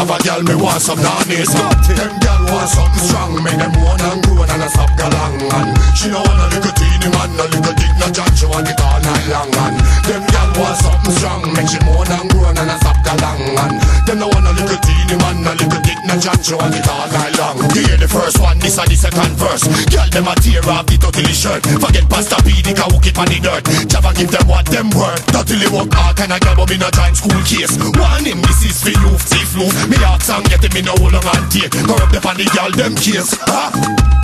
Have 0.00 0.08
a 0.08 0.16
gal, 0.24 0.40
me 0.48 0.56
want 0.56 0.80
some 0.80 0.96
nannies 0.96 1.52
Them 1.52 2.12
gal 2.24 2.40
want 2.48 2.72
something 2.72 3.04
strong. 3.04 3.36
Make 3.44 3.60
them 3.60 3.68
moan 3.76 4.00
and 4.00 4.20
groan 4.24 4.48
and 4.48 4.64
I 4.64 4.68
stop 4.72 4.88
galang. 4.96 5.44
And 5.44 5.68
she 5.92 6.08
no 6.08 6.24
want 6.24 6.40
a 6.40 6.46
little 6.56 6.72
teeny 6.72 7.08
man 7.12 7.36
A 7.36 7.44
little 7.44 7.76
dick 7.76 7.92
no 8.00 8.08
John, 8.16 8.32
she 8.32 8.48
want 8.48 8.64
it 8.64 8.80
all 8.80 8.96
night 9.04 9.28
long. 9.28 9.52
And 9.60 9.76
them 10.08 10.24
gal 10.24 10.50
want 10.56 10.76
something 10.80 11.14
strong. 11.20 11.42
Make 11.52 11.68
she 11.68 11.80
moan 11.84 12.08
and 12.08 12.32
groan 12.32 12.56
and 12.56 12.72
I 12.72 12.80
stop 12.80 12.96
galang. 13.04 13.44
And 13.44 13.76
them 14.08 14.24
no 14.24 14.32
want 14.32 14.48
a 14.48 14.56
little 14.56 14.80
teeny 14.80 15.16
man 15.20 15.44
A 15.44 15.52
little 15.52 15.80
dick 15.84 16.00
no 16.08 16.16
John, 16.16 16.40
she 16.40 16.54
want 16.56 16.72
it 16.72 16.88
all 16.88 17.08
night 17.12 17.34
long. 17.36 17.56
Hear 17.76 17.96
the 18.00 18.08
first 18.08 18.40
one, 18.40 18.58
this 18.58 18.78
and 18.78 18.88
the 18.88 18.96
second 18.96 19.36
verse 19.36 19.65
Gal 19.90 20.08
them 20.10 20.28
a 20.28 20.34
tear 20.38 20.64
off 20.68 20.86
the 20.86 20.96
totally 20.98 21.32
shirt. 21.32 21.62
Forget 21.80 22.06
Pastor 22.08 22.40
P, 22.42 22.62
can 22.62 22.76
walk 22.90 23.06
it 23.06 23.18
on 23.18 23.26
the 23.26 23.38
dirt. 23.40 23.64
Java 23.88 24.10
give 24.14 24.30
them 24.30 24.46
what 24.48 24.66
them 24.66 24.90
worth. 24.90 25.24
Totally 25.30 25.68
work 25.70 25.92
hard, 25.92 26.16
kind 26.16 26.32
of 26.32 26.40
girl 26.40 26.56
but 26.56 26.70
me 26.70 26.76
no 26.78 26.88
join 26.90 27.14
school 27.14 27.40
case. 27.44 27.74
One 27.98 28.24
him, 28.24 28.40
this 28.42 28.64
is 28.64 28.78
for 28.82 28.94
you, 28.94 29.12
thief 29.18 29.54
loose 29.56 29.76
Me 29.88 29.96
heart 30.02 30.22
song 30.22 30.44
get 30.48 30.62
me 30.72 30.82
no 30.82 30.94
hold 30.98 31.14
on 31.14 31.24
and 31.24 31.46
take 31.52 31.72
Corrupt 31.72 32.14
up 32.14 32.26
on 32.26 32.36
the 32.36 32.46
gal, 32.54 32.70
them 32.72 32.94
case. 32.96 33.36
Ha? 33.46 34.15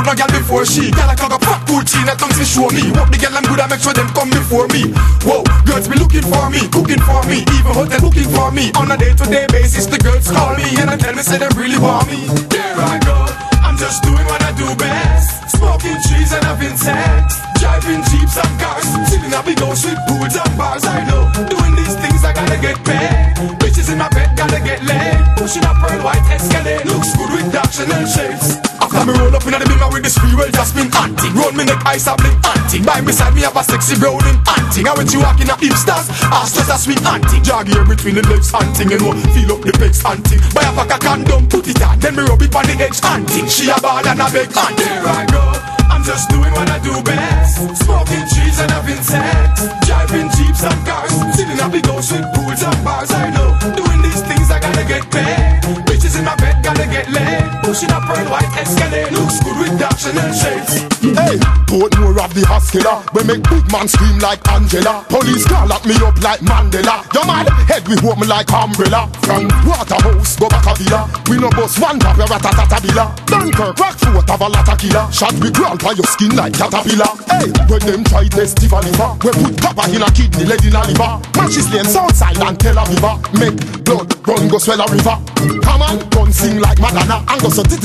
Put 0.00 0.08
no 0.08 0.14
gal 0.16 0.30
before 0.32 0.64
she. 0.64 0.90
Gal 0.90 1.08
I 1.08 1.14
clog 1.14 1.32
up 1.36 1.44
fat 1.44 1.60
Gucci, 1.68 2.00
not 2.08 2.16
tongues 2.16 2.38
me 2.40 2.44
show 2.44 2.68
me. 2.72 2.88
What 2.96 3.12
the 3.12 3.20
girl 3.20 3.36
I'm 3.36 3.44
good, 3.44 3.60
I 3.60 3.68
make 3.68 3.80
sure 3.80 3.92
them 3.92 4.08
come 4.16 4.30
before 4.32 4.66
me. 4.72 4.92
Whoa, 5.28 5.44
girls 5.68 5.88
be 5.88 5.96
looking 6.00 6.24
for 6.24 6.48
me, 6.48 6.64
cooking 6.72 7.02
for 7.04 7.20
me, 7.28 7.44
even 7.56 7.72
hotel 7.76 8.00
booking 8.00 8.28
for 8.32 8.48
me. 8.50 8.72
On 8.80 8.88
a 8.88 8.96
day-to-day 8.96 9.46
basis, 9.52 9.86
the 9.86 10.00
girls 10.00 10.30
call 10.32 10.56
me 10.56 10.64
and 10.80 10.88
I 10.88 10.96
tell 10.96 11.12
me 11.12 11.22
say 11.22 11.36
they 11.36 11.50
really 11.56 11.76
want 11.76 12.08
me. 12.08 12.24
There 12.48 12.76
I 12.80 12.96
go, 13.04 13.28
I'm 13.60 13.76
just 13.76 14.02
doing 14.02 14.24
what 14.24 14.40
I 14.40 14.52
do 14.56 14.68
best. 14.80 15.52
Smoking 15.52 16.00
trees 16.08 16.32
and 16.32 16.44
having 16.44 16.76
sex. 16.76 17.36
Driving 17.60 18.00
jeeps 18.08 18.40
and 18.40 18.54
cars. 18.56 18.88
Sitting 19.12 19.32
up 19.36 19.44
big 19.44 19.60
with 19.60 20.00
pools 20.08 20.32
and 20.32 20.54
bars. 20.56 20.84
I 20.88 21.04
know, 21.04 21.28
doing 21.52 21.76
these 21.76 21.92
things 22.00 22.24
I 22.24 22.32
gotta 22.32 22.56
get 22.56 22.80
paid. 22.88 23.36
Bitches 23.60 23.92
in 23.92 23.98
my 23.98 24.08
bed 24.08 24.32
gotta 24.32 24.60
get 24.64 24.80
laid. 24.80 25.20
Pushing 25.36 25.64
a 25.64 25.72
pearl 25.76 26.00
white 26.00 26.24
Escalade. 26.32 26.88
Looks 26.88 27.12
good 27.16 27.30
with 27.36 27.52
dark 27.52 27.68
Chanel 27.68 28.06
shades 28.08 28.69
After 28.90 29.06
me 29.06 29.14
roll 29.22 29.30
up 29.30 29.46
in 29.46 29.54
the 29.54 29.62
bimmer 29.70 29.90
with 29.94 30.02
this 30.02 30.18
free 30.18 30.34
well 30.34 30.50
Jasmine 30.50 30.90
hunting. 30.90 31.30
Roll 31.38 31.54
me 31.54 31.62
neck 31.62 31.78
ice 31.86 32.10
a 32.10 32.18
blink 32.18 32.42
hunting. 32.42 32.82
By 32.82 33.00
me 33.00 33.14
side 33.14 33.34
me 33.34 33.46
have 33.46 33.54
a 33.54 33.62
sexy 33.62 33.94
browning 33.94 34.42
hunting. 34.42 34.86
I 34.86 34.92
when 34.98 35.06
she 35.06 35.16
walk 35.16 35.38
in 35.38 35.46
a 35.46 35.54
hipsters, 35.54 36.10
ass 36.34 36.50
just 36.50 36.70
a 36.70 36.76
sweet 36.76 36.98
hunting. 37.06 37.42
Jog 37.46 37.70
here 37.70 37.86
between 37.86 38.18
the 38.18 38.24
legs 38.26 38.50
hunting. 38.50 38.90
You 38.90 38.98
know, 38.98 39.14
feel 39.30 39.54
up 39.54 39.62
the 39.62 39.72
pecs 39.78 40.02
hunting. 40.02 40.42
Buy 40.50 40.66
a 40.66 40.72
pack 40.74 40.90
of 40.90 41.00
condom, 41.00 41.46
put 41.46 41.70
it 41.70 41.78
on. 41.86 42.02
Then 42.02 42.18
me 42.18 42.26
rub 42.26 42.42
it 42.42 42.50
on 42.50 42.66
the 42.66 42.74
edge 42.82 42.98
hunting. 42.98 43.46
She 43.46 43.70
a 43.70 43.78
ball 43.78 44.02
and 44.02 44.18
a 44.18 44.26
big 44.26 44.50
hunting. 44.50 44.82
There 44.82 45.06
I 45.06 45.22
go, 45.30 45.44
I'm 45.86 46.02
just 46.02 46.26
doing 46.30 46.50
what 46.50 46.66
I 46.70 46.78
do 46.82 46.96
best 47.02 47.60
Smoking 47.84 48.24
trees 48.26 48.58
and 48.58 48.70
having 48.70 49.02
sex 49.02 49.68
Driving 49.84 50.30
jeeps 50.32 50.64
and 50.64 50.80
cars 50.86 51.12
Sitting 51.36 51.60
up 51.60 51.72
big 51.72 51.84
house 51.84 52.10
with 52.10 52.24
pools 52.32 52.62
and 52.62 52.80
bars 52.84 53.10
I 53.10 53.28
know, 53.28 53.52
doing 53.76 54.00
these 54.00 54.22
things 54.24 54.50
I 54.50 54.60
gotta 54.60 54.84
get 54.88 55.04
paid 55.10 55.60
Bitches 55.84 56.18
in 56.18 56.24
my 56.24 56.36
bed 56.36 56.59
gotta 56.74 56.90
get 56.90 57.10
laid. 57.10 57.42
Pushing 57.62 57.90
a 57.90 58.00
pearl 58.00 58.26
white 58.30 58.50
Escalade. 58.56 59.12
Looks 59.12 59.42
good 59.42 59.56
with 59.58 59.78
dark 59.78 59.98
Chanel 59.98 60.32
shades. 60.32 60.90
Hey, 61.00 61.38
Portmore 61.66 62.18
of 62.20 62.34
the 62.34 62.44
hospital 62.46 63.02
We 63.14 63.24
make 63.24 63.42
big 63.48 63.64
man 63.72 63.88
scream 63.88 64.18
like 64.18 64.42
Angela. 64.50 65.04
Police 65.08 65.46
call 65.46 65.66
lock 65.66 65.84
me 65.86 65.94
up 66.02 66.16
like 66.22 66.40
Mandela. 66.40 67.02
Your 67.14 67.26
mad 67.26 67.48
head 67.66 67.86
we 67.88 67.96
hold 67.98 68.18
me 68.18 68.26
like 68.26 68.50
umbrella. 68.52 69.10
From 69.26 69.48
Waterhouse 69.66 70.36
go 70.36 70.48
back 70.48 70.66
a 70.66 70.74
villa. 70.76 71.08
We 71.28 71.38
no 71.38 71.50
bust 71.50 71.80
one 71.80 71.98
tap 71.98 72.16
your 72.16 72.26
ratatatabilla 72.26 73.14
Dunkirk 73.26 73.76
Rockfort 73.76 74.28
have 74.28 74.42
a 74.42 74.48
lot 74.48 74.68
of 74.68 74.78
killer. 74.78 75.06
Shot 75.10 75.34
we 75.40 75.50
crawl 75.50 75.76
by 75.78 75.92
your 75.92 76.06
skin 76.06 76.34
like 76.36 76.54
caterpillar. 76.54 77.10
Hey, 77.30 77.48
when 77.66 77.82
them 77.82 78.04
try 78.04 78.26
test 78.28 78.60
liver 78.62 78.82
We 79.24 79.30
put 79.32 79.54
copper 79.58 79.86
in 79.90 80.02
a 80.02 80.08
kidney 80.10 80.44
leg 80.44 80.64
in 80.64 80.76
a 80.76 80.82
liver. 80.86 81.18
Matches 81.34 81.70
lane 81.72 81.88
Southside 81.88 82.38
and 82.38 82.58
Tel 82.58 82.76
Aviv. 82.76 83.02
Make 83.38 83.58
blood 83.84 84.10
run 84.26 84.48
go 84.48 84.58
swell 84.58 84.80
a 84.80 84.86
river. 84.90 85.16
Come 85.64 85.82
on, 85.82 85.98
gun 86.10 86.32
sing 86.32 86.59
like 86.60 86.78
Madonna 86.78 87.24
And 87.28 87.40
go 87.40 87.48
so 87.48 87.62
the 87.62 87.76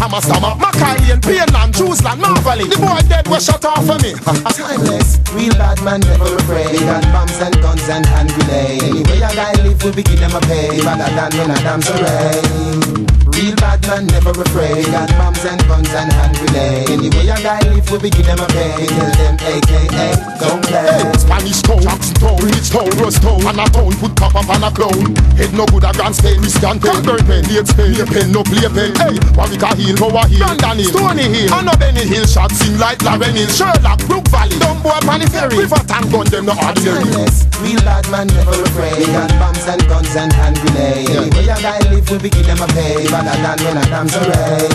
hammer 0.00 0.20
stammer 0.20 0.56
Macaulay 0.56 1.12
and 1.12 1.22
Painland, 1.22 1.76
Jerusalem, 1.76 2.20
Marvelly 2.20 2.66
The 2.68 2.76
boy 2.80 3.00
dead 3.08 3.28
was 3.28 3.44
shut 3.44 3.64
off 3.64 3.84
for 3.84 3.98
me 4.00 4.16
Timeless, 4.56 5.20
real 5.32 5.52
bad 5.54 5.82
man 5.84 6.00
never 6.00 6.36
afraid. 6.36 6.72
We 6.72 6.78
got 6.80 7.02
bombs 7.12 7.40
and 7.40 7.54
guns 7.60 7.88
and 7.88 8.06
hand 8.06 8.30
grenades. 8.30 8.84
Anyway, 8.84 9.16
a 9.16 9.34
guy 9.34 9.52
live, 9.62 9.82
we 9.82 9.90
begin 9.92 10.20
them 10.20 10.34
a 10.34 10.40
pay. 10.40 10.80
Rather 10.80 11.04
than 11.14 11.38
when 11.38 11.50
a 11.50 11.54
damn 11.62 11.80
charade. 11.80 13.11
Real 13.34 13.56
bad 13.56 13.80
man 13.86 14.06
never 14.06 14.30
afraid. 14.30 14.76
We 14.76 14.84
got 14.90 15.10
bombs 15.18 15.44
and 15.44 15.60
guns 15.68 15.92
and 15.92 16.12
hand 16.12 16.36
grenades. 16.36 16.90
Anyway, 16.90 17.28
a 17.28 17.36
guy 17.42 17.60
live, 17.68 17.90
we 17.90 17.98
begin 17.98 18.26
them 18.26 18.40
a 18.40 18.46
pay. 18.46 18.86
Tell 18.86 19.12
them 19.18 19.36
AKA, 19.40 20.08
don't 20.40 20.62
play. 20.64 20.86
Hey, 20.86 21.12
Spanish 21.18 21.62
town, 21.62 21.82
Jackson 21.82 22.14
town, 22.16 22.36
Rich 22.42 22.70
town, 22.70 22.88
Rust 23.02 23.22
town 23.22 23.40
And 23.42 23.60
a 23.60 23.66
town 23.68 23.92
put 24.00 24.14
cop 24.16 24.34
up 24.34 24.48
on 24.48 24.62
a 24.64 24.70
clown 24.70 25.14
Head 25.36 25.52
no 25.52 25.66
good 25.66 25.84
a 25.84 25.92
grand 25.92 26.14
Spain, 26.14 26.40
risk 26.40 26.62
and 26.62 26.80
pain 26.80 27.02
Burn 27.02 27.22
pen, 27.26 27.42
late 27.50 27.66
Spain, 27.66 27.92
near 27.92 28.06
pen, 28.06 28.32
no 28.32 28.42
play 28.42 28.68
pen 28.68 28.94
Hey, 28.96 29.18
Warwick 29.36 29.62
a 29.62 29.70
hill, 29.74 29.96
Power 29.96 30.26
hill 30.28 30.42
Brandon 30.42 30.78
hill, 30.78 30.90
Stony 30.92 31.26
hill 31.28 31.52
And 31.52 31.66
no 31.66 31.74
Benny 31.76 32.04
hill, 32.06 32.26
shot 32.26 32.52
sing 32.52 32.78
like 32.78 32.98
Lauryn 33.02 33.34
Hill 33.34 33.50
Sherlock, 33.50 34.00
Brook 34.06 34.28
Valley, 34.28 34.56
Dumbo 34.62 34.92
up 34.92 35.08
on 35.08 35.20
the 35.20 35.26
ordinary. 35.26 35.64
River 35.64 35.80
and 35.80 36.06
gun, 36.12 36.26
them 36.26 36.46
no 36.46 36.54
ordinary. 36.54 37.04
Timeless, 37.04 37.46
real 37.60 37.80
bad 37.82 38.04
man 38.10 38.26
never 38.28 38.56
afraid. 38.62 38.98
We 38.98 39.06
got 39.06 39.30
bombs 39.40 39.66
and 39.66 39.82
guns 39.88 40.14
and 40.16 40.32
hand 40.32 40.56
grenades. 40.60 41.10
Anyway, 41.10 41.48
a 41.48 41.56
guy 41.60 41.78
live, 41.90 42.08
we 42.10 42.18
begin 42.18 42.46
them 42.46 42.62
a 42.62 42.66
pay. 42.68 43.06
Better 43.22 43.38
than 43.38 43.58
when 43.62 43.78
a 43.78 43.86
array. 44.18 44.66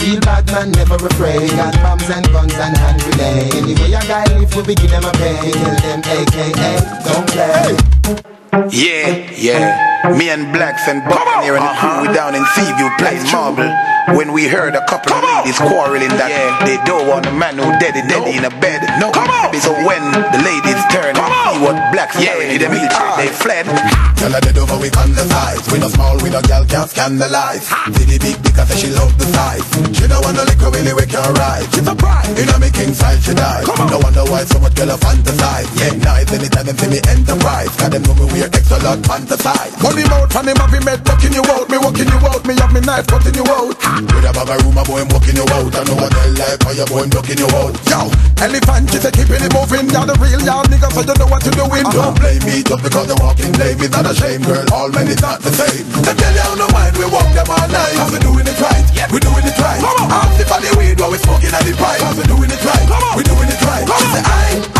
Real 0.00 0.20
bad 0.20 0.46
man 0.48 0.72
never 0.72 0.96
afraid. 0.96 1.50
Got 1.50 1.74
bombs 1.84 2.08
and 2.08 2.24
guns 2.32 2.54
and 2.54 2.76
hand 2.76 3.02
grenades. 3.02 3.54
Anyway, 3.54 3.92
a 3.92 4.00
guy 4.08 4.24
live, 4.32 4.56
we 4.56 4.62
begin 4.62 4.90
them 4.90 5.04
a 5.04 5.12
pay. 5.12 5.36
Kill 5.52 5.76
them, 5.84 6.00
AKA, 6.00 6.80
don't 7.04 7.28
play. 7.28 7.76
Yeah, 8.72 9.30
yeah. 9.36 10.16
Me 10.16 10.30
and 10.30 10.50
Blacks 10.54 10.88
and 10.88 11.02
here 11.44 11.56
and 11.56 11.64
the 11.64 11.74
crew 11.76 12.00
we 12.00 12.08
uh-huh. 12.08 12.14
down 12.14 12.34
in 12.34 12.44
Seaview 12.56 12.88
playing 12.96 13.28
marble. 13.30 13.68
When 14.16 14.32
we 14.32 14.48
heard 14.48 14.74
a 14.74 14.84
couple 14.86 15.14
of 15.14 15.22
ladies 15.22 15.58
quarreling 15.58 16.10
that 16.18 16.34
they 16.66 16.82
don't 16.82 17.06
want 17.06 17.26
a 17.26 17.32
man 17.32 17.54
who 17.54 17.70
dead 17.78 17.94
dead 17.94 18.26
in 18.26 18.42
a 18.42 18.50
bed. 18.58 18.82
No, 18.98 19.14
so 19.62 19.70
when 19.86 20.02
the 20.34 20.40
ladies 20.42 20.82
turned 20.90 21.14
and 21.14 21.30
see 21.30 21.62
what 21.62 21.78
Blacks 21.94 22.18
carried 22.18 22.50
in 22.50 22.58
the 22.58 22.68
military, 22.68 23.06
ah. 23.06 23.14
they 23.14 23.30
fled. 23.30 23.70
Tell 24.18 24.34
her 24.34 24.42
dead 24.42 24.58
over 24.58 24.76
we 24.82 24.90
on 24.98 25.14
the 25.14 25.22
size. 25.30 25.62
We 25.70 25.78
no 25.78 25.88
small, 25.88 26.18
we 26.26 26.30
no 26.30 26.42
girl 26.42 26.66
can't 26.66 26.90
scandalize. 26.90 27.70
See 27.94 28.06
the 28.10 28.18
big 28.18 28.36
because 28.42 28.66
she 28.74 28.90
love 28.90 29.14
the 29.14 29.30
size. 29.30 29.62
She 29.94 30.10
don't 30.10 30.22
want 30.26 30.36
no 30.36 30.42
liquor 30.42 30.74
really 30.74 30.90
we 30.90 31.06
can 31.06 31.22
ride. 31.38 31.70
She's 31.70 31.86
a 31.86 31.94
pride. 31.94 32.34
In 32.34 32.50
a 32.50 32.58
me 32.58 32.70
king 32.74 32.90
size 32.90 33.22
she 33.22 33.34
die. 33.34 33.62
No 33.86 34.02
wonder 34.02 34.26
why 34.26 34.42
so 34.42 34.58
much 34.58 34.74
girl 34.74 34.90
a 34.90 34.98
fantasize. 34.98 35.70
Yeah, 35.78 35.94
nice 36.02 36.30
anytime 36.34 36.66
them 36.66 36.76
see 36.76 36.90
me 36.90 37.00
enterprise. 37.06 37.70
Cause 37.78 37.94
them 37.94 38.02
know 38.02 38.18
me 38.18 38.26
wear 38.34 38.50
extra 38.50 38.82
lot 38.82 38.98
fantasize. 39.06 39.70
Money 39.78 40.02
mouth 40.10 40.34
and 40.34 40.50
him 40.50 40.58
have 40.58 40.74
him 40.74 40.82
head 40.82 41.00
fucking 41.06 41.30
you 41.30 41.46
out. 41.54 41.70
Me 41.70 41.78
walking 41.78 42.10
you 42.10 42.20
out. 42.26 42.42
Me 42.42 42.58
have 42.58 42.74
me 42.74 42.82
knife 42.82 43.06
cutting 43.06 43.38
you 43.38 43.46
out. 43.54 43.78
With 44.00 44.24
a 44.24 44.32
bag 44.32 44.48
of 44.48 44.64
room, 44.64 44.80
a 44.80 44.82
boy, 44.88 45.04
I'm 45.04 45.08
walking 45.12 45.36
you 45.36 45.44
out. 45.44 45.68
I 45.76 45.84
know 45.84 45.96
what 46.00 46.08
they 46.08 46.32
like, 46.40 46.62
how 46.64 46.72
your 46.72 46.88
boy, 46.88 47.04
I'm 47.04 47.10
ducking 47.12 47.36
you 47.36 47.48
out. 47.52 47.76
Yo, 47.84 48.08
elephant, 48.40 48.88
say 48.96 49.12
keeping 49.12 49.44
it 49.44 49.52
moving. 49.52 49.92
You're 49.92 50.08
the 50.08 50.16
real 50.16 50.40
y'all 50.40 50.64
nigga, 50.72 50.88
so 50.88 51.04
you 51.04 51.12
don't 51.12 51.20
know 51.20 51.28
what 51.28 51.44
you're 51.44 51.58
doing. 51.60 51.84
Don't 51.92 52.16
blame 52.16 52.40
me 52.48 52.64
just 52.64 52.80
because 52.80 53.12
I'm 53.12 53.20
walking 53.20 53.52
lame. 53.60 53.76
It's 53.76 53.92
not 53.92 54.08
a 54.08 54.14
shame, 54.16 54.40
girl. 54.40 54.64
All 54.72 54.88
men 54.88 55.04
is 55.04 55.20
not 55.20 55.44
the 55.44 55.52
same. 55.52 55.84
Them 56.00 56.16
tell 56.16 56.32
you 56.32 56.48
no 56.56 56.66
mind, 56.72 56.96
we 56.96 57.04
walk 57.12 57.28
them 57.36 57.48
all 57.52 57.68
night. 57.68 57.96
Cause 58.00 58.12
we 58.16 58.18
doing 58.24 58.48
it 58.48 58.56
right, 58.56 58.84
we 59.12 59.20
doing 59.20 59.44
it 59.44 59.58
right. 59.60 59.80
Ask 59.84 60.40
if 60.40 60.48
I 60.48 60.64
the 60.64 60.72
weed 60.80 60.96
while 60.96 61.12
we 61.12 61.20
smoking 61.20 61.52
at 61.52 61.60
the 61.60 61.76
pipe. 61.76 62.00
Cause 62.00 62.16
we 62.16 62.24
doing 62.24 62.48
it 62.48 62.62
right, 62.64 62.86
we 63.12 63.22
doing 63.28 63.52
it 63.52 63.60
right. 63.68 63.84
Come 63.84 64.00
She 64.00 64.06
say 64.16 64.22
I, 64.24 64.79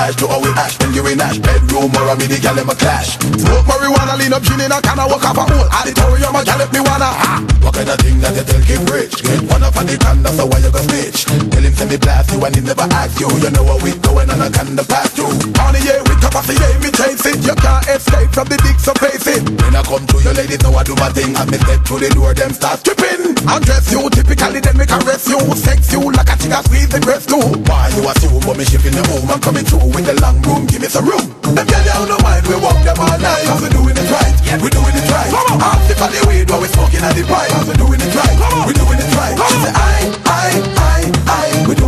flash 0.00 0.16
to 0.16 0.26
how 0.26 0.40
we 0.40 0.48
ash. 0.56 0.76
Then 0.78 0.94
you 0.94 1.06
in 1.06 1.20
ash 1.20 1.38
bedroom 1.38 1.92
or 1.96 2.08
a 2.08 2.16
mini 2.16 2.38
gal 2.38 2.58
in 2.58 2.66
my 2.66 2.74
clash. 2.74 3.18
Smoke 3.18 3.66
marijuana, 3.68 4.16
lean 4.18 4.32
up, 4.32 4.42
gin 4.42 4.60
in 4.60 4.72
a 4.72 4.80
can, 4.80 4.98
I 4.98 5.06
walk 5.06 5.24
off 5.24 5.36
a 5.36 5.44
whole 5.44 5.68
auditorium, 5.68 6.36
a 6.36 6.44
gal 6.44 6.60
if 6.60 6.72
me 6.72 6.80
wanna. 6.80 7.10
Ha. 7.20 7.59
Kind 7.80 7.96
of 7.96 8.00
thing 8.04 8.20
that 8.20 8.36
you 8.36 8.44
tell 8.44 8.60
keep 8.60 8.92
rich? 8.92 9.24
Get 9.24 9.40
one 9.48 9.64
up 9.64 9.72
on 9.72 9.88
the 9.88 9.96
can, 9.96 10.20
that's 10.20 10.36
why 10.36 10.60
you 10.60 10.68
go 10.68 10.84
snitch. 10.84 11.24
Tell 11.24 11.64
him 11.64 11.72
send 11.72 11.88
me 11.88 11.96
blast 11.96 12.28
you 12.28 12.36
and 12.44 12.52
he 12.52 12.60
never 12.60 12.84
ask 12.92 13.16
you. 13.16 13.32
You 13.40 13.48
know 13.56 13.64
what 13.64 13.80
we 13.80 13.96
going 14.04 14.28
on 14.28 14.36
a 14.36 14.52
can 14.52 14.76
the 14.76 14.84
pass 14.84 15.16
you. 15.16 15.24
On 15.24 15.72
the 15.72 15.80
air, 15.88 16.04
of 16.04 16.46
the 16.46 16.54
air, 16.60 16.76
me 16.78 16.90
chase 16.94 17.24
it. 17.26 17.40
You 17.42 17.56
can't 17.58 17.84
escape 17.90 18.30
from 18.30 18.46
the 18.46 18.58
dick, 18.62 18.78
so 18.78 18.92
face 19.00 19.26
it. 19.26 19.42
When 19.64 19.74
I 19.74 19.82
come 19.82 20.04
to 20.06 20.16
your 20.22 20.34
ladies, 20.34 20.62
know 20.62 20.76
I 20.76 20.84
do 20.84 20.94
my 20.96 21.10
thing. 21.10 21.34
And 21.34 21.48
me 21.50 21.58
step 21.58 21.80
through 21.82 22.04
the 22.06 22.10
door, 22.14 22.32
them 22.34 22.52
start 22.54 22.84
stripping. 22.84 23.34
Undress 23.48 23.90
you, 23.90 24.04
typically 24.12 24.60
then 24.60 24.76
me 24.78 24.86
caress 24.86 25.26
you. 25.26 25.40
Sex 25.56 25.90
you 25.92 26.04
like 26.12 26.30
a 26.30 26.36
chica 26.38 26.62
squeeze 26.62 26.90
the 26.92 27.00
breast 27.00 27.32
too. 27.32 27.42
Why 27.66 27.90
you 27.96 28.04
assume, 28.06 28.44
but 28.44 28.56
me 28.60 28.64
shipping 28.64 28.94
the 28.94 29.02
home. 29.10 29.26
I'm 29.30 29.40
coming 29.40 29.66
through 29.66 29.90
with 29.90 30.06
the 30.06 30.14
long 30.22 30.38
room, 30.46 30.68
give 30.70 30.84
me 30.84 30.88
some 30.88 31.08
room. 31.08 31.26
Them 31.42 31.66
girl 31.66 31.84
down 31.88 32.06
no 32.12 32.16
mind, 32.22 32.46
we 32.46 32.56
walk 32.60 32.78
them 32.86 32.98
all 33.00 33.18
night. 33.18 33.44
Cause 33.48 33.62
we 33.64 33.68
doing 33.74 33.96
it 33.96 34.08
right, 34.12 34.34
we 34.62 34.68
doing 34.70 34.96
it 34.96 35.06
right. 35.10 35.32
Ask 35.64 35.90
if 35.90 36.00
I 36.00 36.08
the 36.14 36.20
weed 36.28 36.46
while 36.46 36.60
we 36.62 36.68
smoking 36.70 37.02
at 37.02 37.16
the 37.16 37.24
pipe. 37.26 37.69
Cause 37.70 37.78
we 37.78 37.86
doing 37.86 38.00
it 38.00 38.14
right, 38.16 38.66
we 38.66 38.72
doing 38.74 38.98
it 38.98 39.14
right. 39.14 39.38
She 39.48 39.54
say 39.62 39.70
I, 39.72 40.10
I, 40.26 40.50
I, 40.76 41.70
I, 41.70 41.79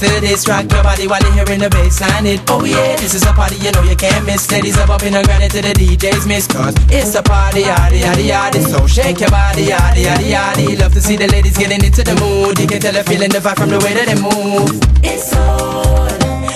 to 0.00 0.20
this. 0.20 0.48
Rock 0.48 0.64
your 0.72 0.82
body 0.82 1.06
while 1.06 1.20
you're 1.20 1.44
hearing 1.44 1.60
the 1.60 1.68
bass 1.68 2.00
line. 2.00 2.24
It. 2.24 2.40
Oh 2.48 2.64
yeah, 2.64 2.96
this 2.96 3.14
is 3.14 3.22
a 3.22 3.32
party 3.32 3.56
you 3.56 3.70
know 3.72 3.82
you 3.82 3.96
can't 3.96 4.24
miss. 4.24 4.50
Ladies 4.50 4.78
up 4.78 4.88
up 4.88 5.02
in 5.02 5.12
the 5.12 5.22
granite 5.22 5.52
to 5.52 5.60
the 5.60 5.72
DJs 5.76 6.26
miss. 6.26 6.46
Cause 6.46 6.74
it's 6.88 7.14
a 7.14 7.22
party, 7.22 7.62
yaddy 7.68 8.00
yaddy 8.00 8.32
yaddy. 8.32 8.60
So 8.64 8.86
shake 8.86 9.20
your 9.20 9.30
body, 9.30 9.68
yaddy 9.68 10.08
yaddy 10.08 10.32
yaddy. 10.32 10.80
Love 10.80 10.94
to 10.94 11.00
see 11.00 11.16
the 11.16 11.28
ladies 11.28 11.56
getting 11.56 11.84
into 11.84 12.02
the 12.02 12.16
mood. 12.16 12.58
You 12.58 12.66
can 12.66 12.80
tell 12.80 12.92
they're 12.92 13.04
feeling 13.04 13.30
the 13.30 13.38
vibe 13.38 13.56
from 13.56 13.70
the 13.70 13.78
way 13.78 13.92
that 13.92 14.08
they 14.08 14.16
move. 14.16 14.72
It's 15.04 15.32
on. 15.36 16.08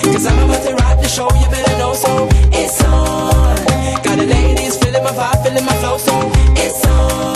Cause 0.08 0.26
I'm 0.26 0.38
about 0.48 0.62
to 0.64 0.74
rock 0.80 1.00
the 1.00 1.08
show, 1.08 1.28
you 1.36 1.48
better 1.52 1.76
know 1.76 1.92
so. 1.92 2.28
It's 2.52 2.82
on. 2.84 3.56
Got 4.04 4.16
the 4.18 4.26
ladies 4.26 4.76
feeling 4.78 5.04
my 5.04 5.10
vibe, 5.12 5.44
feeling 5.44 5.64
my 5.64 5.76
flow, 5.84 5.98
so 5.98 6.16
it's 6.56 6.84
on. 6.86 7.33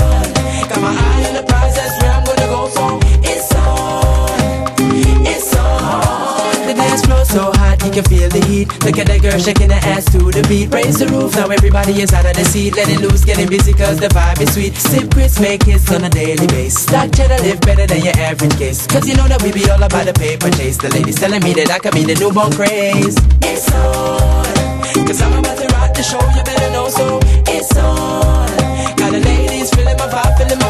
Girl 9.39 9.45
shaking 9.45 9.71
her 9.71 9.81
ass 9.95 10.05
to 10.13 10.19
the 10.19 10.45
beat. 10.49 10.73
Raise 10.73 10.99
the 10.99 11.07
roof, 11.09 11.35
now 11.37 11.49
everybody 11.49 12.03
is 12.03 12.13
out 12.13 12.27
of 12.27 12.35
the 12.35 12.45
seat. 12.45 12.77
Let 12.77 12.89
it 12.89 13.01
loose, 13.01 13.25
getting 13.25 13.49
busy 13.49 13.73
cause 13.73 13.99
the 13.99 14.09
vibe 14.09 14.41
is 14.41 14.55
sweet. 14.55 14.75
Sip 14.75 15.11
Chris, 15.13 15.41
make 15.41 15.63
hits 15.63 15.91
on 15.93 16.05
a 16.05 16.11
daily 16.11 16.47
basis. 16.47 16.83
Stock 16.83 17.13
cheddar 17.15 17.43
live 17.43 17.61
better 17.61 17.87
than 17.87 18.03
your 18.03 18.17
average 18.19 18.57
case. 18.59 18.87
Cause 18.87 19.09
you 19.09 19.17
know 19.17 19.29
that 19.29 19.43
we 19.43 19.53
be 19.53 19.69
all 19.71 19.83
about 19.83 20.07
the 20.07 20.13
paper 20.13 20.51
chase. 20.51 20.77
The 20.77 20.89
ladies 20.91 21.17
telling 21.17 21.43
me 21.43 21.53
that 21.55 21.71
I 21.71 21.79
could 21.79 21.95
be 21.95 22.05
the 22.05 22.15
newborn 22.15 22.53
craze. 22.53 23.17
It's 23.43 23.71
on. 23.73 25.07
Cause 25.07 25.21
I'm 25.23 25.39
about 25.39 25.59
to 25.59 25.67
rock 25.75 25.95
the 25.95 26.03
show, 26.03 26.21
you 26.35 26.43
better 26.43 26.71
know 26.73 26.89
so. 26.89 27.21
It's 27.47 27.77
on. 27.77 28.49
Got 28.97 29.13
the 29.13 29.21
ladies 29.21 29.71
feeling 29.71 29.97
my 29.97 30.09
vibe, 30.09 30.37
feeling 30.39 30.59
my 30.59 30.68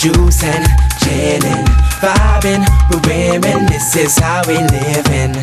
juicing, 0.00 0.64
chilling, 1.04 1.66
vibing 2.00 2.64
with 2.88 3.04
women. 3.06 3.66
This 3.66 3.96
is 3.96 4.16
how 4.18 4.40
we 4.48 4.56
livin'. 4.56 5.36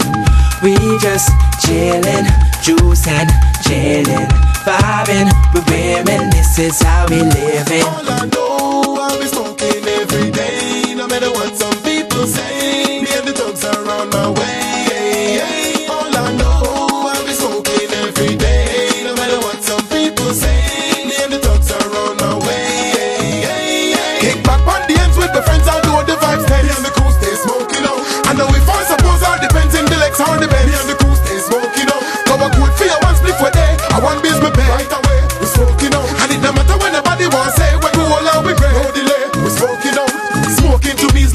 We 0.63 0.73
just 0.97 1.29
chillin', 1.61 2.25
juicing, 2.65 3.29
chilling, 3.61 4.25
vibing 4.65 5.29
with 5.53 5.69
women. 5.69 6.31
This 6.31 6.57
is 6.57 6.81
how 6.81 7.05
we 7.07 7.21
livin'. 7.21 7.83
All 7.83 8.09
I 8.09 8.25
know, 8.33 8.97
I'll 8.99 9.19
be 9.19 9.27
smoking 9.27 9.85
every 9.85 10.31
day. 10.31 10.95
No 10.95 11.05
matter 11.07 11.29
what 11.29 11.55
some 11.55 11.77
people 11.83 12.25
say, 12.25 13.01
me 13.03 13.09
and 13.13 13.27
the 13.27 13.33
dogs 13.33 13.63
are 13.63 13.77
on 13.77 14.09
my 14.09 14.31
way. 14.31 14.86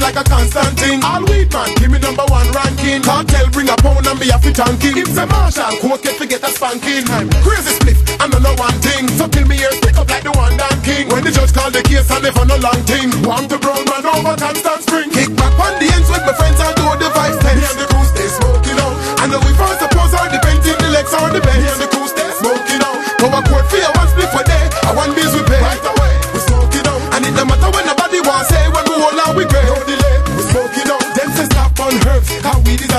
Like 0.03 0.19
a 0.19 0.23
constant 0.27 0.75
thing. 0.77 0.99
All 1.01 1.23
weed 1.31 1.47
man, 1.55 1.71
give 1.79 1.89
me 1.89 1.97
number 1.97 2.27
one 2.27 2.51
ranking. 2.51 3.01
Cartel 3.01 3.47
bring 3.55 3.69
a 3.71 3.75
pound 3.79 4.05
and 4.05 4.19
be 4.19 4.27
a 4.29 4.37
fit 4.37 4.55
tanking. 4.59 4.99
If 4.99 5.15
the 5.15 5.25
marshal, 5.25 5.71
coke 5.79 6.03
get 6.03 6.19
to 6.19 6.27
get 6.27 6.43
a 6.43 6.51
spanking. 6.51 7.07
I'm 7.07 7.31
crazy 7.39 7.71
split, 7.79 7.97
I 8.19 8.27
know 8.27 8.43
no 8.43 8.53
one 8.59 8.75
thing. 8.83 9.07
So 9.15 9.31
kill 9.31 9.47
me 9.47 9.63
ears, 9.63 9.79
pick 9.79 9.95
up 9.95 10.09
like 10.11 10.23
the 10.27 10.35
one 10.35 10.59
damn 10.59 10.77
king. 10.83 11.07
When 11.07 11.23
the 11.23 11.31
judge 11.31 11.53
call 11.55 11.71
the 11.71 11.81
case, 11.81 12.11
I 12.11 12.19
never 12.19 12.45
no 12.45 12.57
long 12.59 12.83
thing. 12.83 13.09
Want 13.23 13.49
to 13.49 13.57
brown 13.57 13.87
man 13.87 14.05
over 14.05 14.35
constant 14.35 14.72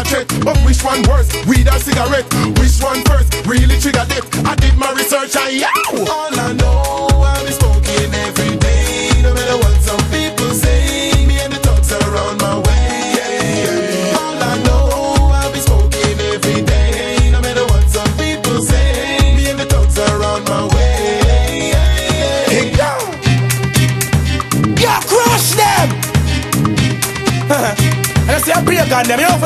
threat. 0.05 0.29
But 0.45 0.57
which 0.65 0.83
one 0.83 1.03
worse? 1.09 1.29
Weed 1.47 1.69
or 1.69 1.79
cigarette? 1.79 2.27
Which 2.59 2.79
one 2.83 3.03
first? 3.05 3.47
Really 3.47 3.79
trigger 3.81 4.05
death? 4.09 4.47
I 4.47 4.55
did 4.57 4.77
my 4.77 4.93
research 4.93 5.37
I 5.37 5.65
all 5.93 6.41
I 6.41 6.53
know. 6.53 6.94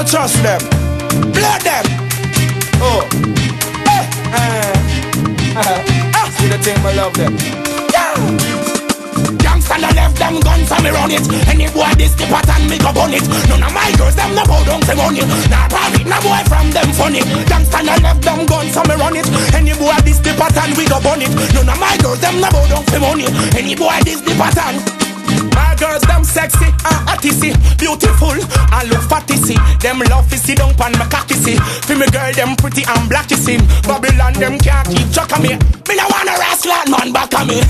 Trust 0.09 0.43
them. 0.43 0.61
Blood 1.37 1.61
them! 1.61 1.85
Oh. 2.81 3.05
Hey! 3.85 4.09
Uh, 4.33 5.61
uh, 5.61 5.85
uh. 6.17 6.31
See 6.33 6.49
the 6.49 6.59
thing, 6.65 6.79
I 6.81 6.95
love 6.95 7.13
them. 7.13 7.37
Gangsta 9.45 9.77
no 9.77 9.89
left 9.93 10.17
them 10.17 10.41
guns 10.41 10.73
and 10.73 10.83
me 10.83 10.91
run 10.91 11.11
it 11.11 11.21
Any 11.49 11.69
boy 11.69 11.93
this 11.99 12.15
the 12.15 12.25
pattern 12.25 12.69
me 12.71 12.79
go 12.79 12.93
bun 12.93 13.13
it 13.13 13.27
None 13.49 13.63
of 13.63 13.73
my 13.75 13.93
girls 13.99 14.17
them 14.17 14.35
no 14.35 14.45
bow 14.45 14.65
down 14.65 14.81
for 14.83 14.97
money 14.97 15.21
Nah 15.51 15.69
private 15.69 16.07
no 16.07 16.17
boy 16.25 16.41
from 16.49 16.71
them 16.71 16.89
funny 16.97 17.21
Gangsta 17.45 17.85
no 17.85 17.95
left 18.01 18.23
them 18.23 18.47
guns 18.47 18.77
and 18.77 18.89
me 18.89 18.95
run 18.95 19.17
it 19.17 19.29
Any 19.53 19.75
boy 19.77 19.99
this 20.05 20.19
the 20.21 20.33
pattern 20.41 20.73
we 20.77 20.89
go 20.89 21.01
bun 21.01 21.21
it 21.21 21.31
None 21.53 21.69
of 21.69 21.79
my 21.79 21.97
girls 21.99 22.21
them 22.21 22.41
no 22.41 22.49
bow 22.49 22.67
down 22.69 22.85
for 22.85 23.01
money 23.01 23.27
Any 23.53 23.75
boy 23.75 24.01
this 24.05 24.21
the 24.23 24.33
pattern 24.41 24.98
sexy 26.29 26.69
ah, 26.85 26.93
ah, 26.93 27.13
and 27.13 27.21
hotty 27.21 27.33
see 27.33 27.53
Beautiful 27.77 28.37
and 28.37 28.89
look 28.91 29.05
fatty 29.09 29.37
see 29.37 29.59
Them 29.81 30.01
love 30.11 30.29
to 30.31 30.37
see 30.37 30.55
down 30.55 30.75
pan 30.75 30.93
my 30.99 31.07
cocky 31.07 31.35
see. 31.35 31.57
For 31.87 31.95
me 31.95 32.07
girl, 32.11 32.33
them 32.33 32.57
pretty 32.57 32.83
and 32.83 33.05
blacky 33.11 33.37
see. 33.37 33.59
Babylon, 33.87 34.35
them 34.35 34.59
can't 34.59 34.89
keep 34.89 35.07
track 35.13 35.33
of 35.33 35.43
me. 35.43 35.55
Me 35.87 35.93
no 35.97 36.05
wanna 36.11 36.35
wrestle 36.41 36.73
man 36.89 37.13
back 37.13 37.33
of 37.35 37.47
me. 37.47 37.61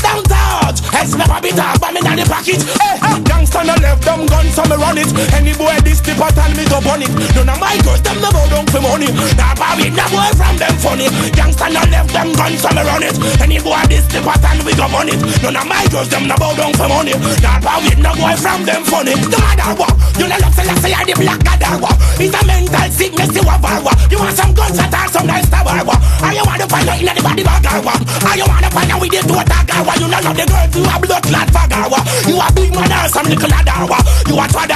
Down 0.00 0.24
touch, 0.24 0.80
heads 0.88 1.12
never 1.12 1.36
be 1.44 1.52
talk 1.52 1.76
But 1.76 1.92
me 1.92 2.00
not 2.00 2.16
the 2.16 2.24
pocket. 2.24 2.56
Hey, 2.80 3.20
Gangsta 3.28 3.60
no 3.68 3.76
left 3.84 4.00
them 4.00 4.24
guns 4.26 4.56
so 4.56 4.64
me 4.64 4.76
run 4.80 4.96
it. 4.96 5.12
Any 5.36 5.52
boy 5.52 5.76
this 5.84 6.00
the 6.00 6.16
pattern 6.16 6.56
me 6.56 6.64
go 6.68 6.80
bun 6.80 7.04
it. 7.04 7.12
None 7.36 7.52
of 7.52 7.60
my 7.60 7.76
girls, 7.84 8.00
them 8.00 8.16
bow 8.20 8.48
down 8.48 8.64
for 8.72 8.80
money. 8.80 9.12
Nah 9.36 9.52
probably 9.54 9.92
no 9.92 10.04
boy 10.08 10.30
from 10.40 10.56
them 10.56 10.74
funny. 10.80 11.06
Gangsta 11.36 11.68
no 11.68 11.84
left 11.92 12.12
them 12.16 12.32
guns 12.32 12.64
so 12.64 12.72
me 12.72 12.80
run 12.80 13.04
it. 13.04 13.16
Any 13.44 13.60
boy 13.60 13.80
this 13.92 14.08
the 14.08 14.24
pattern 14.24 14.64
we 14.64 14.72
go 14.72 14.88
bun 14.88 15.12
it. 15.12 15.20
None 15.44 15.56
of 15.56 15.68
my 15.68 15.84
girls, 15.92 16.08
them 16.08 16.28
bow 16.32 16.56
down 16.56 16.72
for 16.72 16.88
money. 16.88 17.12
Nah 17.44 17.60
probably 17.80 18.02
no 18.02 18.12
boy 18.14 18.36
from 18.36 18.64
them 18.64 18.84
funny 18.84 19.14
The 19.14 19.38
mother 19.40 19.72
what? 19.80 19.92
You 20.18 20.28
no 20.28 20.36
love 20.36 20.56
like 20.56 20.80
say 20.84 20.92
I 20.92 21.04
the 21.04 21.14
black 21.16 21.40
what? 21.80 21.96
It's 22.20 22.34
a 22.34 22.40
mental 22.44 22.90
sickness 22.92 23.32
you 23.34 23.42
have? 23.42 24.10
You 24.10 24.18
want 24.18 24.36
some 24.36 24.52
guns 24.52 24.76
that 24.76 24.92
are 24.92 25.08
some 25.08 25.26
nice 25.26 25.48
tower 25.48 25.80
what? 25.84 26.00
Or 26.20 26.32
you 26.32 26.44
want 26.44 26.60
to 26.60 26.68
find 26.68 26.88
out 26.88 27.00
in 27.00 27.08
the 27.08 27.22
body 27.22 27.42
bag 27.42 27.64
what? 27.84 28.00
Or 28.00 28.34
you 28.36 28.44
want 28.44 28.64
to 28.64 28.70
find 28.70 28.90
out 28.90 29.00
with 29.00 29.12
the 29.12 29.20
two 29.24 29.38
attack? 29.38 29.68
You 29.70 30.08
no 30.08 30.18
love 30.20 30.36
the 30.36 30.44
girls 30.44 30.76
you 30.76 30.84
a 30.84 30.96
blood 31.00 31.24
what? 31.88 32.04
You 32.28 32.36
a 32.36 32.48
big 32.52 32.70
man 32.74 32.92
or 32.92 33.08
some 33.08 33.26
little 33.26 33.48
what? 33.88 34.04
You 34.28 34.34
a 34.36 34.44
twad 34.50 34.72